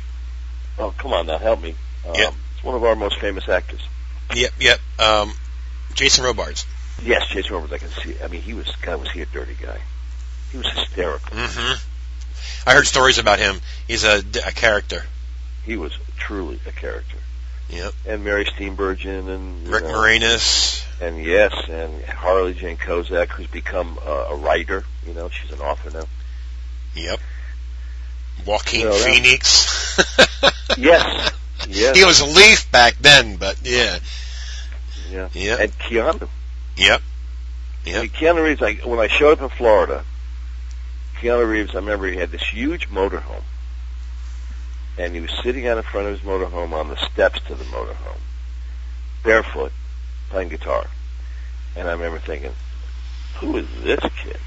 [0.78, 1.74] Oh come on now, help me.
[2.08, 2.34] Um, Yep.
[2.54, 3.80] It's one of our most famous actors.
[4.34, 4.52] yep.
[4.58, 4.78] Yep.
[4.98, 5.32] Um,
[5.94, 6.66] Jason Robards.
[7.02, 7.72] Yes, Jason Robards.
[7.72, 8.14] I can see.
[8.22, 9.78] I mean, he was of was he a dirty guy?
[10.52, 11.36] He was hysterical.
[11.36, 11.74] hmm
[12.66, 13.60] I heard stories about him.
[13.86, 15.04] He's a, a character.
[15.64, 17.16] He was truly a character.
[17.70, 17.92] Yep.
[18.06, 20.84] And Mary Steenburgen and Rick know, Moranis.
[21.00, 24.84] And yes, and Harley Jane Kozak, who's become uh, a writer.
[25.06, 26.04] You know, she's an author now.
[26.94, 27.20] Yep.
[28.46, 29.66] Joaquin You know, Phoenix.
[30.78, 31.32] Yes,
[31.68, 33.98] yes, He was a leaf back then, but yeah.
[35.10, 35.56] yeah, Yeah.
[35.60, 36.28] And Keanu.
[36.76, 37.02] Yep.
[37.86, 38.02] I Yep.
[38.02, 38.60] mean, Keanu Reeves.
[38.60, 40.04] Like when I showed up in Florida,
[41.20, 41.72] Keanu Reeves.
[41.74, 43.42] I remember he had this huge motorhome,
[44.96, 47.64] and he was sitting out in front of his motorhome on the steps to the
[47.64, 48.20] motorhome,
[49.24, 49.72] barefoot,
[50.30, 50.86] playing guitar.
[51.76, 52.52] And I remember thinking,
[53.38, 54.38] "Who is this kid?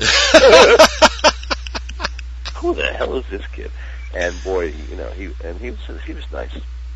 [2.56, 3.70] Who the hell is this kid?"
[4.14, 6.52] And boy, you know, he and he was he was nice.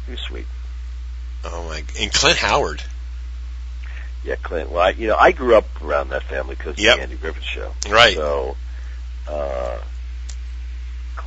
[0.06, 0.46] He was sweet.
[1.44, 1.82] oh my!
[1.98, 2.82] And Clint Howard.
[4.24, 4.70] Yeah, Clint.
[4.70, 6.92] Well, I, you know, I grew up around that family because Yep.
[6.92, 7.72] of the Andy Griffith Show.
[7.90, 8.14] Right.
[8.14, 8.56] So,
[9.28, 9.78] uh,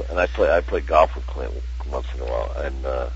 [0.09, 1.53] and I play I play golf with Clint
[1.89, 3.09] once in a while, and uh,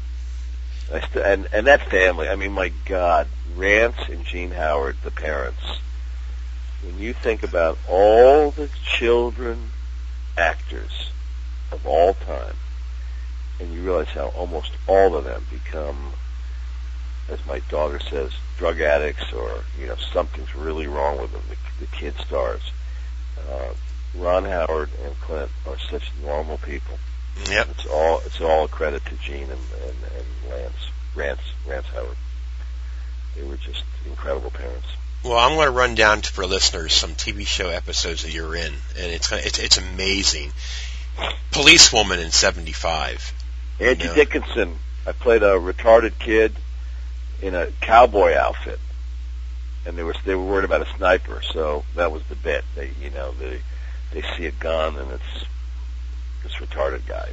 [0.93, 2.27] I st- and and that family.
[2.27, 5.61] I mean, my God, Rance and Jean Howard, the parents.
[6.83, 9.71] When you think about all the children
[10.37, 11.11] actors
[11.71, 12.55] of all time,
[13.59, 16.13] and you realize how almost all of them become,
[17.27, 21.41] as my daughter says, drug addicts, or you know something's really wrong with them.
[21.49, 22.71] The, the kid stars.
[23.49, 23.73] Uh,
[24.15, 26.97] Ron Howard and Clint are such normal people.
[27.49, 27.69] Yep.
[27.71, 32.17] It's all it's all a credit to Jean and, and, and Lance, Rance, Rance Howard.
[33.35, 34.87] They were just incredible parents.
[35.23, 38.55] Well, I'm going to run down to, for listeners some TV show episodes that you're
[38.55, 40.51] in, and it's it's it's amazing.
[41.51, 43.33] Policewoman in '75.
[43.79, 44.13] Angie Yeah.
[44.13, 44.77] Dickinson.
[45.07, 46.55] I played a retarded kid
[47.41, 48.79] in a cowboy outfit,
[49.85, 52.63] and they were they were worried about a sniper, so that was the bit.
[52.75, 53.61] They you know they
[54.11, 55.45] they see a gun and it's
[56.43, 57.29] this retarded guy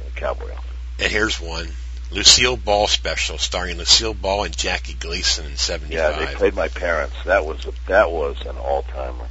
[0.00, 0.76] in a cowboy outfit.
[0.98, 1.68] And here's one:
[2.10, 5.92] Lucille Ball special starring Lucille Ball and Jackie Gleason in '75.
[5.92, 7.16] Yeah, they played my parents.
[7.24, 9.26] That was a, that was an all timer.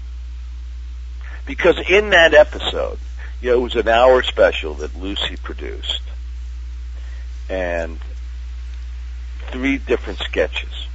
[1.45, 2.99] Because in that episode,
[3.41, 6.01] you know, it was an hour special that Lucy produced,
[7.49, 7.99] and
[9.51, 10.87] three different sketches.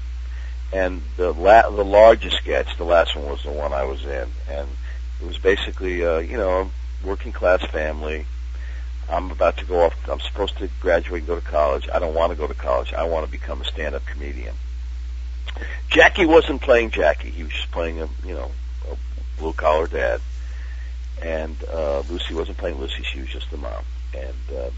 [0.72, 4.28] And the la- the largest sketch, the last one was the one I was in,
[4.48, 4.68] and
[5.20, 6.70] it was basically, uh, you know,
[7.04, 8.26] working class family.
[9.08, 9.94] I'm about to go off.
[10.08, 11.88] I'm supposed to graduate and go to college.
[11.92, 12.92] I don't want to go to college.
[12.92, 14.54] I want to become a stand-up comedian.
[15.88, 17.30] Jackie wasn't playing Jackie.
[17.30, 18.50] He was just playing a, you know,
[18.90, 18.96] a
[19.38, 20.20] blue collar dad.
[21.22, 23.02] And uh, Lucy wasn't playing Lucy.
[23.04, 23.84] She was just the mom.
[24.12, 24.70] And uh,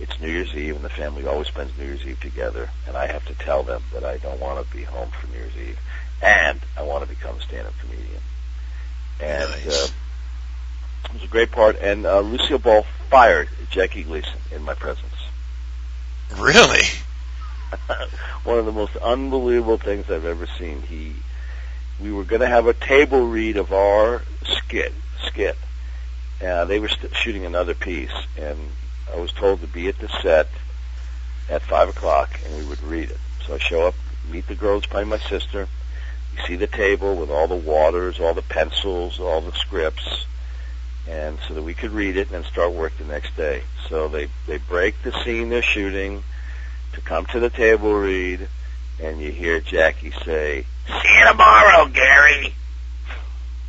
[0.00, 2.70] it's New Year's Eve, and the family always spends New Year's Eve together.
[2.86, 5.38] And I have to tell them that I don't want to be home for New
[5.38, 5.78] Year's Eve,
[6.22, 8.22] and I want to become a stand-up comedian.
[9.20, 9.90] And Nice.
[9.90, 9.92] uh,
[11.04, 11.76] it was a great part.
[11.80, 15.04] And uh, Lucille Ball fired Jackie Gleason in my presence.
[16.38, 16.82] Really?
[18.44, 20.82] one of the most unbelievable things I've ever seen.
[20.82, 21.14] He,
[22.00, 24.92] we were going to have a table read of our skit.
[25.26, 25.56] Skit.
[26.42, 28.58] Uh, they were st- shooting another piece, and
[29.12, 30.48] I was told to be at the set
[31.48, 33.18] at five o'clock, and we would read it.
[33.46, 33.94] So I show up,
[34.30, 35.68] meet the girls playing my sister.
[36.36, 40.26] You see the table with all the waters, all the pencils, all the scripts,
[41.08, 43.62] and so that we could read it and then start work the next day.
[43.88, 46.22] So they they break the scene they're shooting
[46.94, 48.48] to come to the table read,
[49.02, 52.54] and you hear Jackie say, "See you tomorrow, Gary,"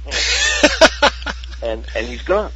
[1.62, 2.52] and and he's gone.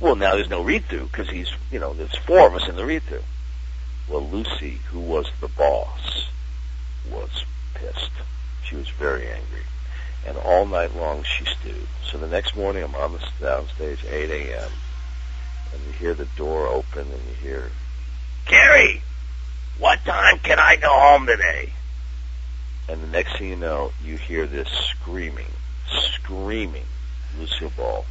[0.00, 2.76] Well, now there's no read through because he's you know there's four of us in
[2.76, 3.22] the read through.
[4.08, 6.26] Well, Lucy, who was the boss,
[7.10, 8.10] was pissed.
[8.64, 9.62] She was very angry,
[10.26, 11.86] and all night long she stewed.
[12.10, 14.70] So the next morning, I'm on the downstage, 8 a.m.,
[15.72, 17.70] and you hear the door open, and you hear,
[18.46, 19.02] "Gary,
[19.78, 21.72] what time can I go home today?
[22.88, 25.50] And the next thing you know, you hear this screaming,
[26.14, 26.84] screaming,
[27.38, 28.04] Lucille Ball,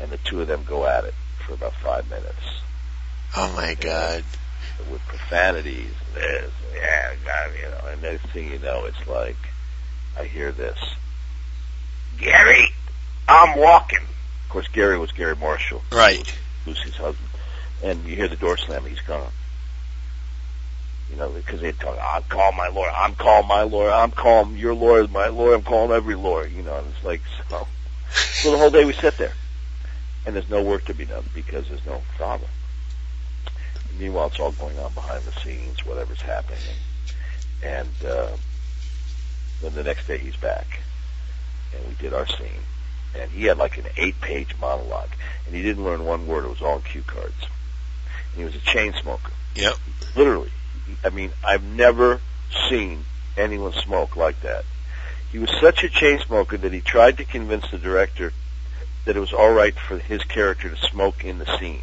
[0.00, 1.14] and the two of them go at it
[1.46, 2.62] for about five minutes
[3.34, 4.24] Oh my God.
[4.90, 5.90] with profanities.
[6.14, 7.86] And this, yeah, God, you know.
[7.90, 9.36] And next thing you know, it's like
[10.18, 10.78] I hear this,
[12.18, 12.70] Gary,
[13.28, 14.00] I'm walking.
[14.00, 16.32] Of course, Gary was Gary Marshall, Right.
[16.66, 17.28] Lucy's husband,
[17.82, 18.84] and you hear the door slam.
[18.84, 19.30] He's gone.
[21.10, 24.56] You know, because they talk, I'm calling my lawyer, I'm calling my lawyer, I'm calling
[24.56, 27.20] your lawyer, my lawyer, I'm calling every lawyer, you know, and it's like,
[27.50, 27.66] so,
[28.42, 29.34] so the whole day we sit there,
[30.24, 32.46] and there's no work to be done because there's no father.
[33.98, 36.58] Meanwhile, it's all going on behind the scenes, whatever's happening,
[37.62, 38.28] and, and uh,
[39.60, 40.80] then the next day he's back,
[41.74, 42.62] and we did our scene,
[43.18, 45.10] and he had like an eight-page monologue,
[45.46, 46.44] and he didn't learn one word.
[46.44, 47.46] It was all cue cards.
[48.30, 49.32] And he was a chain smoker.
[49.54, 49.74] Yep.
[50.16, 50.52] Literally.
[51.04, 52.20] I mean, I've never
[52.68, 53.04] seen
[53.36, 54.64] anyone smoke like that.
[55.30, 58.32] He was such a chain smoker that he tried to convince the director
[59.04, 61.82] that it was all right for his character to smoke in the scene.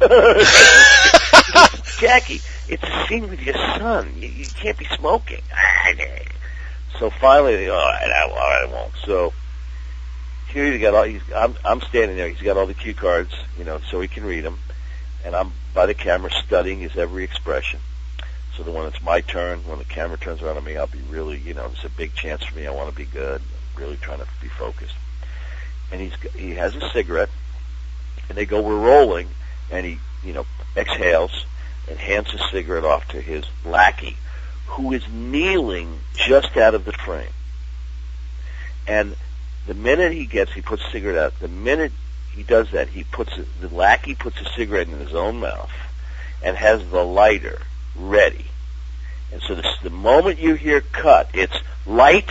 [1.98, 4.14] Jackie, it's a scene with your son.
[4.16, 5.42] You, you can't be smoking.
[6.98, 8.92] So finally, all right, I, all right, I won't.
[9.04, 9.32] So
[10.48, 11.04] here he's got all.
[11.04, 12.28] He's, I'm I'm standing there.
[12.28, 14.58] He's got all the cue cards, you know, so he can read them,
[15.24, 17.80] and I'm by the camera studying his every expression.
[18.56, 21.00] So that when it's my turn, when the camera turns around on me, I'll be
[21.08, 22.66] really, you know, it's a big chance for me.
[22.66, 23.40] I want to be good.
[23.40, 24.96] I'm really trying to be focused.
[25.92, 27.30] And he's he has a cigarette,
[28.28, 29.28] and they go, we're rolling,
[29.70, 31.46] and he, you know, exhales
[31.88, 34.16] and hands the cigarette off to his lackey,
[34.70, 37.32] who is kneeling just out of the frame.
[38.86, 39.16] And
[39.66, 41.40] the minute he gets, he puts the cigarette out.
[41.40, 41.92] The minute
[42.32, 45.70] he does that, he puts it, the lackey puts a cigarette in his own mouth
[46.42, 47.60] and has the lighter
[47.96, 48.46] ready.
[49.32, 51.56] And so this, the moment you hear cut, it's
[51.86, 52.30] light,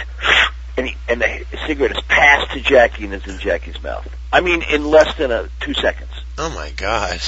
[0.77, 4.07] and, he, and the cigarette is passed to Jackie and is in Jackie's mouth.
[4.31, 6.11] I mean, in less than a two seconds.
[6.37, 7.19] Oh my God.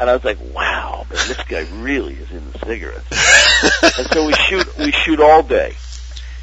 [0.00, 3.06] And I was like, wow, but this guy really is in the cigarettes.
[3.98, 5.74] and so we shoot, we shoot all day.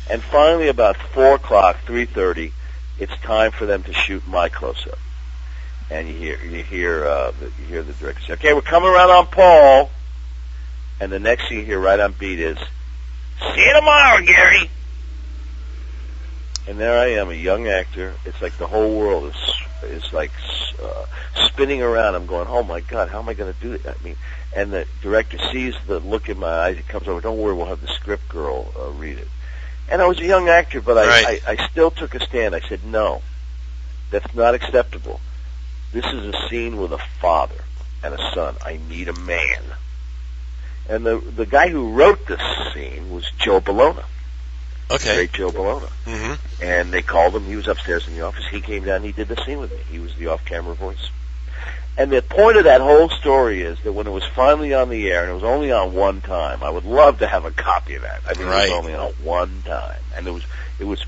[0.10, 2.52] And finally about four o'clock, three thirty,
[3.00, 5.00] it's time for them to shoot my close up.
[5.90, 8.90] And you hear, you hear, uh, the, you hear the director say, okay, we're coming
[8.90, 9.90] around on Paul.
[11.00, 14.70] And the next thing you hear right on beat is, see you tomorrow, Gary.
[16.68, 18.16] And there I am, a young actor.
[18.26, 19.54] It's like the whole world is
[19.86, 20.32] is like
[20.82, 21.06] uh,
[21.48, 22.16] spinning around.
[22.16, 23.98] I'm going, oh my god, how am I going to do that?
[24.00, 24.16] I mean,
[24.56, 26.78] and the director sees the look in my eyes.
[26.78, 27.22] He comes over.
[27.22, 29.28] Don't worry, we'll have the script girl uh, read it.
[29.90, 31.42] And I was a young actor, but I, Right.
[31.48, 32.56] I I still took a stand.
[32.56, 33.22] I said, no,
[34.10, 35.20] that's not acceptable.
[35.92, 37.64] This is a scene with a father
[38.04, 38.56] and a son.
[38.66, 39.62] I need a man.
[40.90, 42.42] And the the guy who wrote this
[42.74, 44.02] scene was Joe Bologna,
[44.92, 45.16] Okay.
[45.16, 45.88] great Joe Bologna.
[46.06, 47.46] hmm And they called him.
[47.46, 48.46] He was upstairs in the office.
[48.52, 49.04] He came down.
[49.04, 49.80] He did the scene with me.
[49.90, 51.10] He was the off-camera voice.
[51.98, 55.10] And the point of that whole story is that when it was finally on the
[55.10, 57.96] air, and it was only on one time, I would love to have a copy
[57.96, 58.22] of that.
[58.28, 58.68] I mean, Right.
[58.68, 60.44] it was only on one time, and it was
[60.78, 61.04] it was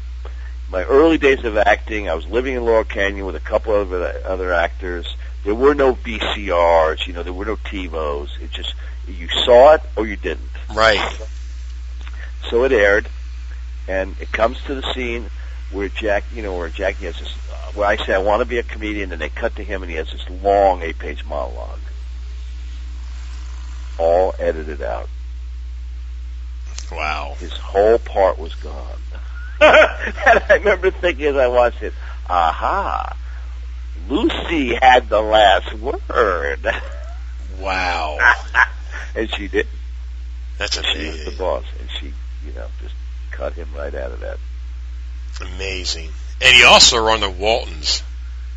[0.71, 2.07] my early days of acting.
[2.09, 5.13] I was living in Laurel Canyon with a couple of other, other actors.
[5.43, 8.29] There were no VCRs, you know, there were no TiVos.
[8.41, 8.73] It just
[9.07, 10.49] you saw it or you didn't.
[10.73, 10.99] Right.
[12.49, 13.07] So it aired,
[13.87, 15.29] and it comes to the scene
[15.71, 18.45] where Jack, you know, where Jackie has this, uh, where I say I want to
[18.45, 21.79] be a comedian, and they cut to him, and he has this long eight-page monologue,
[23.97, 25.09] all edited out.
[26.91, 27.35] Wow.
[27.39, 28.99] His whole part was gone.
[29.61, 31.93] and I remember thinking as I watched it,
[32.29, 33.17] aha,
[34.07, 36.65] Lucy had the last word,
[37.59, 38.19] Wow.
[39.15, 39.67] and she did.
[40.57, 42.13] That's a She was the boss, and she,
[42.45, 42.93] you know, just
[43.31, 44.37] cut him right out of that.
[45.41, 46.09] Amazing.
[46.41, 48.03] And you also were on the Waltons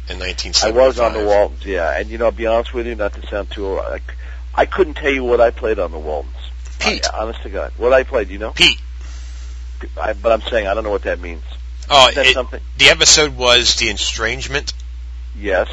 [0.09, 0.77] in 1975.
[0.77, 1.99] I was on the Waltons, yeah.
[1.99, 4.01] And you know, I'll be honest with you, not to sound too, old, I,
[4.55, 6.37] I couldn't tell you what I played on the Waltons.
[6.79, 7.07] Pete.
[7.13, 8.53] I, honest to God, what I played, you know?
[8.53, 8.81] Pete.
[10.01, 11.43] I, but I'm saying I don't know what that means.
[11.89, 12.61] Oh, Is that it, something?
[12.79, 14.73] the episode was the estrangement.
[15.37, 15.69] Yes.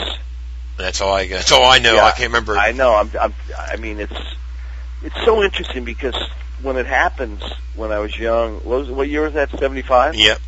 [0.77, 1.27] That's all I.
[1.27, 1.95] That's all I know.
[1.95, 2.55] Yeah, I can't remember.
[2.57, 2.93] I know.
[2.93, 3.33] I'm, I'm.
[3.57, 4.13] I mean, it's
[5.03, 6.15] it's so interesting because
[6.62, 7.41] when it happens,
[7.76, 9.52] when I was young, what, was, what year was that?
[9.52, 10.15] Seventy five.
[10.15, 10.39] Yep.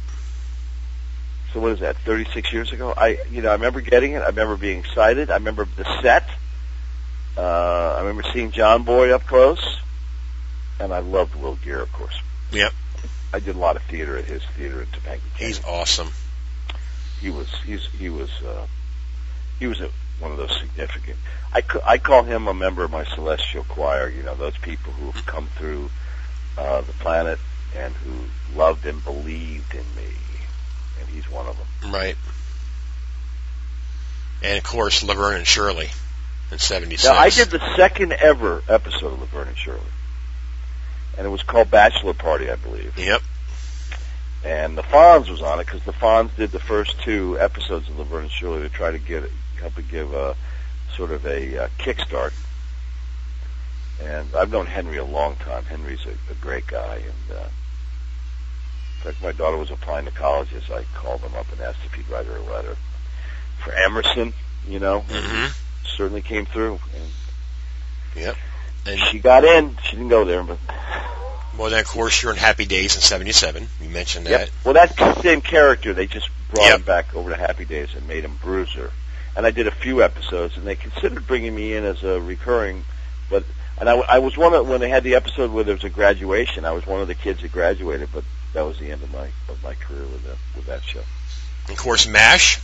[1.53, 1.97] So what is that?
[1.97, 2.93] Thirty six years ago.
[2.95, 4.19] I, you know, I remember getting it.
[4.19, 5.29] I remember being excited.
[5.31, 6.29] I remember the set.
[7.37, 9.79] Uh, I remember seeing John Boy up close,
[10.79, 12.19] and I loved Will Geer, of course.
[12.51, 12.73] Yep.
[13.33, 15.19] I did a lot of theater at his theater in Topanga.
[15.37, 16.09] He's awesome.
[17.21, 18.65] he was he's he was uh,
[19.59, 21.17] he was a, one of those significant.
[21.53, 24.09] I I call him a member of my celestial choir.
[24.09, 25.89] You know those people who have come through
[26.57, 27.39] uh, the planet
[27.75, 30.11] and who loved and believed in me,
[30.99, 31.91] and he's one of them.
[31.91, 32.15] Right.
[34.43, 35.89] And of course, Laverne and Shirley
[36.51, 37.05] in '76.
[37.05, 39.81] Now I did the second ever episode of Laverne and Shirley,
[41.17, 42.97] and it was called Bachelor Party, I believe.
[42.97, 43.21] Yep.
[44.45, 47.99] and the Fonz was on it because the Fonz did the first two episodes of
[47.99, 49.29] Laverne and Shirley to try to get
[49.59, 50.35] help it give a
[50.95, 52.33] sort of a uh, kickstart.
[54.01, 55.63] And I've known Henry a long time.
[55.65, 60.69] Henry's a, a great guy, and uh, in fact, my daughter was applying to colleges.
[60.71, 62.77] I called him up and asked if he'd write her a letter
[63.63, 64.33] for Emerson.
[64.67, 65.47] You know, hmm
[65.97, 67.11] certainly came through, and
[68.15, 68.35] Yep.
[68.85, 69.77] And she got in.
[69.83, 70.57] She didn't go there, but
[71.57, 73.67] well, then of course you're in Happy Days in '77.
[73.81, 74.31] You mentioned that.
[74.31, 74.49] Yep.
[74.63, 76.75] Well, the same character, they just brought Yep.
[76.79, 78.91] him back over to Happy Days and made him Bruiser.
[79.35, 82.83] And I did a few episodes, and they considered bringing me in as a recurring,
[83.29, 83.43] but
[83.79, 85.89] and I, I was one of when they had the episode where there was a
[85.89, 86.65] graduation.
[86.65, 89.29] I was one of the kids that graduated, but that was the end of my
[89.47, 91.03] of my career with that with that show.
[91.69, 92.59] Of course, MASH.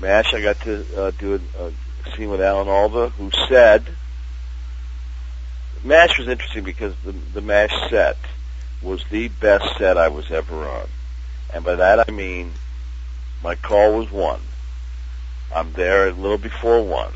[0.00, 3.84] MASH, I got to uh, do a, a scene with Alan Alda, who said
[5.84, 8.16] MASH was interesting because the the MASH set
[8.82, 10.88] was the best set I was ever on,
[11.54, 12.52] and by that I mean
[13.44, 14.40] my call was one.
[15.54, 17.12] I'm there a little before one.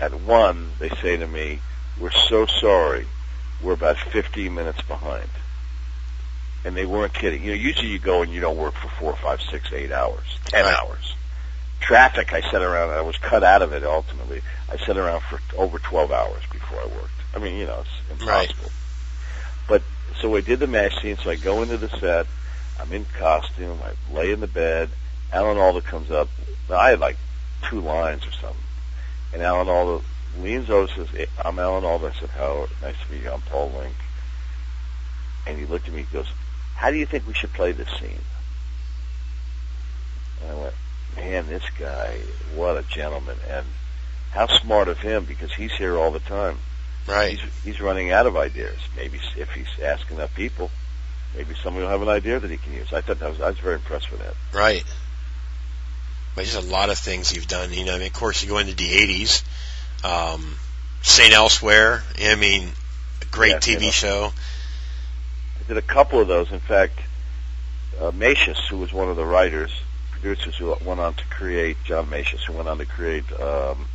[0.00, 1.60] At one, they say to me,
[1.98, 3.06] "We're so sorry,
[3.60, 5.28] we're about 15 minutes behind."
[6.64, 7.42] And they weren't kidding.
[7.42, 10.38] You know, usually you go and you don't work for four, five, six, eight hours,
[10.46, 10.78] ten Right.
[10.78, 11.14] hours.
[11.80, 12.90] Traffic, I sat around.
[12.90, 14.42] I was cut out of it ultimately.
[14.70, 17.10] I sat around for over 12 hours before I worked.
[17.34, 18.64] I mean, you know, it's impossible.
[18.64, 18.72] Right.
[19.66, 19.82] But
[20.20, 21.16] so I did the mash scene.
[21.16, 22.26] So I go into the set.
[22.78, 23.78] I'm in costume.
[23.82, 24.90] I lay in the bed.
[25.32, 26.28] Alan Alda comes up.
[26.70, 27.16] I had like
[27.68, 28.56] two lines or something.
[29.32, 30.04] And Alan Alda
[30.38, 32.08] leans over and says, I'm Alan Alda.
[32.08, 33.30] I said, Howard, nice to meet you.
[33.30, 33.94] I'm Paul Linke.
[35.46, 36.26] And he looked at me and goes,
[36.74, 38.22] how do you think we should play this scene?
[40.40, 40.74] And I went,
[41.16, 42.20] man, this guy,
[42.54, 43.36] what a gentleman.
[43.48, 43.66] And
[44.30, 46.58] how smart of him because he's here all the time.
[47.06, 47.38] Right.
[47.38, 48.78] He's, he's running out of ideas.
[48.96, 50.70] Maybe if he's asking enough people,
[51.36, 52.92] maybe somebody will have an idea that he can use.
[52.92, 54.34] I thought that was, I was very impressed with that.
[54.54, 54.84] Right.
[56.34, 57.72] But just a lot of things you've done.
[57.72, 59.42] You know, I mean, of course, you go into the '80s.
[60.04, 60.56] Um,
[61.02, 62.02] Saint Elsewhere.
[62.20, 62.68] I mean,
[63.22, 64.32] a great Yeah, TV show.
[65.58, 66.52] I did a couple of those.
[66.52, 66.98] In fact,
[67.98, 69.72] uh, Masius, who was one of the writers,
[70.12, 73.86] producers who went on to create, John Masius, who went on to create um,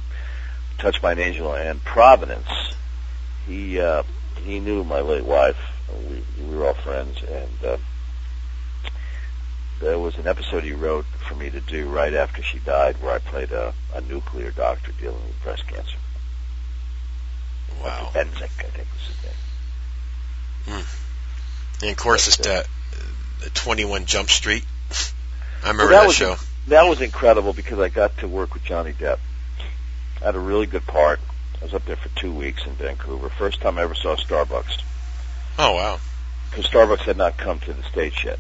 [0.77, 2.49] Touched by an Angel and Providence,
[3.47, 4.03] he uh,
[4.43, 5.57] he knew my late wife.
[5.89, 7.77] We, we were all friends, and uh,
[9.79, 13.13] there was an episode he wrote for me to do right after she died where
[13.13, 15.97] I played a, a nuclear doctor dealing with breast cancer.
[17.83, 18.09] Wow.
[18.13, 20.75] Benzik, I think was his name.
[20.79, 21.81] Hmm.
[21.83, 22.65] And of course, it's the,
[23.43, 24.63] the 21 Jump Street.
[25.63, 26.35] I remember Well, that that, was show.
[26.67, 29.19] that was incredible because I got to work with Johnny Depp.
[30.21, 31.19] I had a really good part.
[31.61, 33.29] I was up there for two weeks in Vancouver.
[33.29, 34.81] First time I ever saw Starbucks
[35.57, 35.99] Oh wow.
[36.49, 38.39] because Starbucks had not come to the States yet.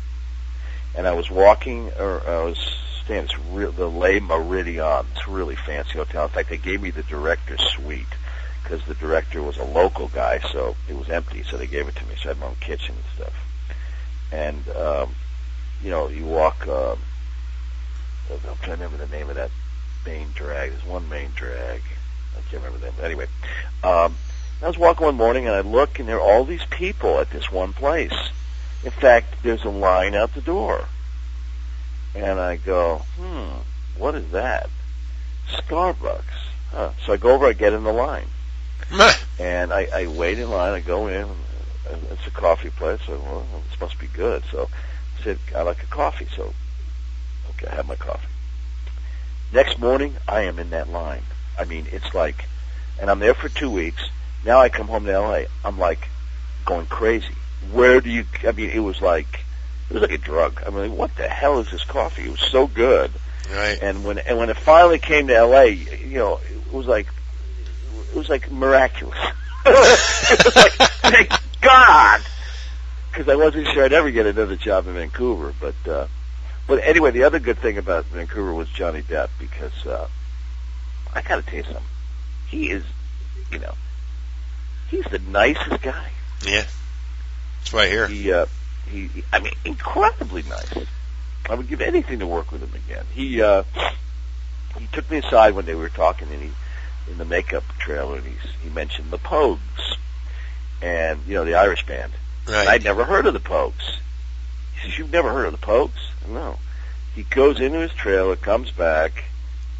[0.95, 2.57] And I was walking, or I was
[3.03, 5.05] staying at real, the Le Meridien.
[5.15, 6.23] It's a really fancy hotel.
[6.23, 8.05] In fact, they gave me the director's suite
[8.63, 11.43] because the director was a local guy, so it was empty.
[11.43, 12.15] So they gave it to me.
[12.21, 13.33] So I had my own kitchen and stuff.
[14.31, 15.15] And um,
[15.83, 16.67] you know, you walk.
[16.67, 16.95] Uh,
[18.31, 19.51] I'm trying to remember the name of that
[20.05, 20.71] main drag.
[20.71, 21.81] There's one main drag.
[22.35, 22.95] I can't remember the name.
[22.97, 23.27] But anyway,
[23.83, 24.15] um,
[24.61, 27.29] I was walking one morning and I look and there are all these people at
[27.29, 28.13] this one place.
[28.85, 30.85] In fact, there's a line out the door.
[32.13, 34.69] And I go, hmm, what is that?
[35.49, 36.21] Starbucks.
[36.71, 36.91] Huh.
[37.03, 38.27] So I go over, I get in the line.
[39.37, 41.27] And I, I wait in line, I go in,
[41.89, 43.01] and it's a coffee place.
[43.05, 44.43] So, well, this must be good.
[44.49, 44.69] So
[45.19, 46.27] I said, I like a coffee.
[46.35, 46.53] So,
[47.49, 48.27] okay, I have my coffee.
[49.51, 51.23] Next morning, I am in that line.
[51.59, 52.45] I mean, it's like,
[53.01, 54.09] and I'm there for two weeks.
[54.45, 55.41] Now I come home to LA.
[55.65, 56.07] I'm like
[56.65, 57.35] going crazy.
[57.71, 58.25] Where do you?
[58.43, 59.41] I mean, it was like
[59.89, 60.63] it was like a drug.
[60.65, 62.23] I mean, what the hell is this coffee?
[62.23, 63.11] It was so good.
[63.51, 63.77] Right.
[63.81, 67.07] And when and when it finally came to LA, you know, it was like
[68.11, 69.17] it was like miraculous.
[69.65, 72.21] it was like, thank God,
[73.11, 75.53] because I wasn't sure I'd ever get another job in Vancouver.
[75.59, 76.07] But uh,
[76.67, 80.07] but anyway, the other good thing about Vancouver was Johnny Depp because uh,
[81.13, 81.83] I got to tell you something.
[82.47, 82.83] He is,
[83.51, 83.73] you know,
[84.89, 86.09] he's the nicest guy.
[86.45, 86.65] Yeah.
[87.65, 88.07] That's what I hear.
[88.07, 88.45] He, uh,
[88.87, 90.85] he, I mean, incredibly nice.
[91.49, 93.05] I would give anything to work with him again.
[93.11, 93.63] He, uh,
[94.77, 95.73] he took me aside day.
[95.73, 96.51] We were talking, and he,
[97.09, 99.97] in the makeup trailer, and he's, he mentioned the Pogues,
[100.79, 102.13] and you know the Irish band.
[102.47, 102.67] Right.
[102.67, 103.97] I'd never heard of the Pogues.
[104.75, 106.59] He says, "You've never heard of the Pogues?" No.
[107.15, 109.23] He goes into his trailer, comes back,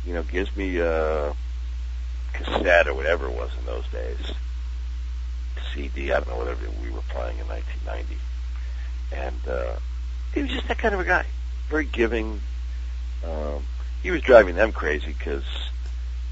[0.07, 1.35] you know, gives me a
[2.33, 4.33] cassette or whatever it was in those days.
[5.75, 8.17] CD, I don't know whatever we were playing in 1990,
[9.13, 9.79] and uh,
[10.33, 11.25] he was just that kind of a guy,
[11.69, 12.41] very giving.
[13.23, 13.63] Um,
[14.01, 15.43] he was driving them crazy because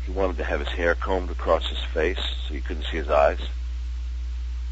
[0.05, 3.09] he wanted to have his hair combed across his face so you couldn't see his
[3.09, 3.39] eyes.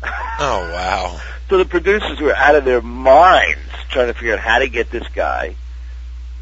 [0.40, 1.20] Oh wow.
[1.50, 4.90] So the producers were out of their minds trying to figure out how to get
[4.90, 5.56] this guy,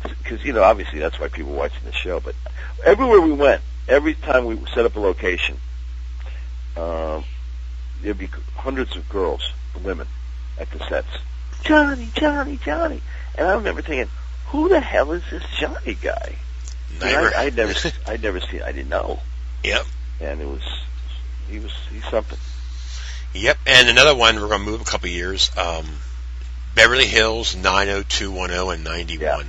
[0.03, 2.21] because you know obviously that's why people were watching the show.
[2.21, 2.35] But
[2.85, 5.57] everywhere we went, every time we set up a location,
[6.77, 7.25] um,
[8.01, 9.41] there'd be hundreds of girls,
[9.83, 10.07] women,
[10.59, 11.07] at the sets.
[11.63, 13.01] Johnny, Johnny, Johnny,
[13.37, 14.09] and I remember thinking,
[14.47, 16.35] who the hell is this Johnny guy?
[16.91, 17.27] And Never.
[17.35, 18.61] I, I'd never, s- I'd never seen.
[18.61, 19.19] I didn't know,
[19.63, 19.85] Yep.
[20.21, 20.61] and it was,
[21.49, 22.37] he was, he's something.
[23.33, 23.57] Yep.
[23.67, 25.51] And another one, we're going to move a couple years.
[25.57, 25.85] Um,
[26.75, 29.45] Beverly Hills 90210 and 91.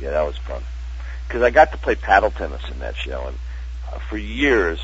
[0.00, 0.62] Yeah, that was fun.
[1.26, 3.38] Because I got to play paddle tennis in that show, and
[3.92, 4.78] uh, for years,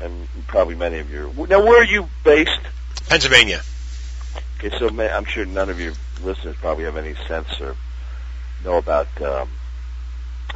[0.00, 1.32] and probably many of you.
[1.48, 2.60] Now, where are you based?
[3.08, 3.62] Pennsylvania.
[4.58, 5.92] Okay, so ma- I'm sure none of your
[6.22, 7.76] listeners probably have any sense or
[8.64, 9.48] know about um,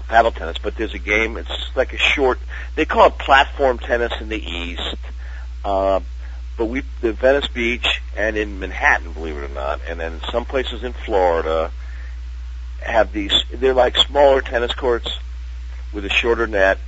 [0.08, 1.36] paddle tennis, but there's a game.
[1.36, 2.38] It's like a short.
[2.74, 4.96] They call it platform tennis in the East,
[5.64, 6.00] uh,
[6.56, 10.44] but we the Venice Beach and in Manhattan, believe it or not, and then some
[10.44, 11.70] places in Florida
[12.80, 13.32] have these.
[13.52, 15.08] They're like smaller tennis courts
[15.92, 16.78] with a shorter net,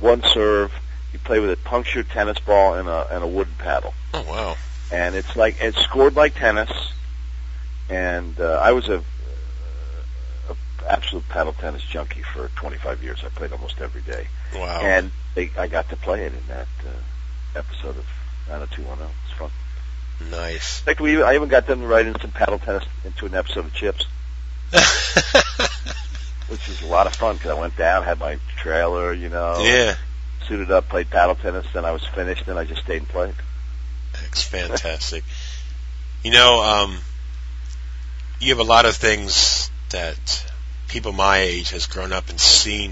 [0.00, 0.72] one serve.
[1.12, 4.56] You play with a punctured tennis ball and a and a wooden paddle Oh, wow.
[4.92, 6.70] and it's like it's scored like tennis.
[7.88, 9.02] And uh, I was a,
[10.48, 10.56] a
[10.88, 13.18] absolute paddle tennis junkie for 25 years.
[13.24, 14.80] I played almost every day, Wow.
[14.82, 18.06] and they, I got to play it in that uh, episode of
[18.48, 19.08] 90210.
[19.24, 19.50] It's fun.
[20.30, 20.80] nice.
[20.80, 23.34] In fact, we I even got them to write in some paddle tennis into an
[23.34, 24.06] episode of Chips,
[26.48, 29.60] which was a lot of fun because I went down, had my trailer, you know,
[29.64, 29.96] yeah.
[30.50, 31.64] Suited up, played paddle tennis.
[31.72, 33.34] Then I was finished, and I just stayed and played.
[34.26, 35.22] It's fantastic.
[36.24, 36.98] you know, um,
[38.40, 40.44] you have a lot of things that
[40.88, 42.90] people my age has grown up and seen,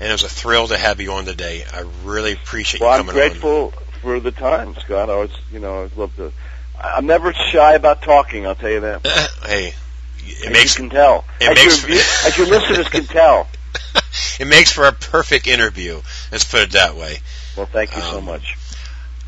[0.00, 1.64] and it was a thrill to have you on today.
[1.72, 3.70] I really appreciate Well, you I'm coming grateful
[4.02, 5.08] for the time, Scott.
[5.08, 6.32] I was, you know, I'd love to.
[6.78, 8.44] I- I'm never shy about talking.
[8.44, 9.06] I'll tell you that.
[9.46, 9.74] hey,
[10.24, 11.24] it As makes you can tell.
[11.40, 13.46] it as, makes- your, as your listeners can tell.
[14.40, 16.00] it makes for a perfect interview.
[16.32, 17.18] Let's put it that way.
[17.56, 18.54] Well, thank you so Um, much.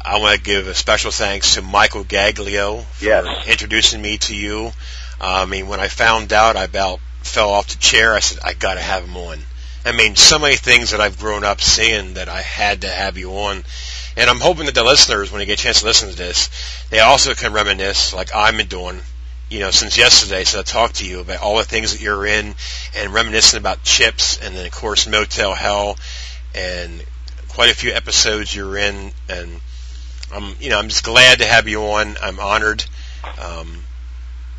[0.03, 3.47] I want to give a special thanks to Michael Gaglio for Yes.
[3.47, 4.73] introducing me to you.
[5.21, 8.15] I mean, when I found out, I about fell off the chair.
[8.15, 9.39] I said, I got to have him on.
[9.85, 13.19] I mean, so many things that I've grown up seeing that I had to have
[13.19, 13.65] you on.
[14.17, 16.49] And I'm hoping that the listeners, when they get a chance to listen to this,
[16.91, 19.01] they also can reminisce, like I've been doing,
[19.51, 20.45] you know, since yesterday.
[20.45, 22.55] So I talked to you about all the things that you're in
[22.97, 25.97] and reminiscing about Chips and then, of course, Motel Hell
[26.55, 27.05] and
[27.49, 29.13] quite a few episodes you're in.
[29.29, 29.61] And
[30.33, 32.17] I'm, you know, I'm just glad to have you on.
[32.23, 32.85] I'm honored.
[33.41, 33.83] Um,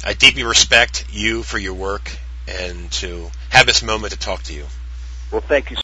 [0.04, 2.12] I deeply respect you for your work
[2.48, 4.66] and to have this moment to talk to you.
[5.32, 5.78] Well, thank you.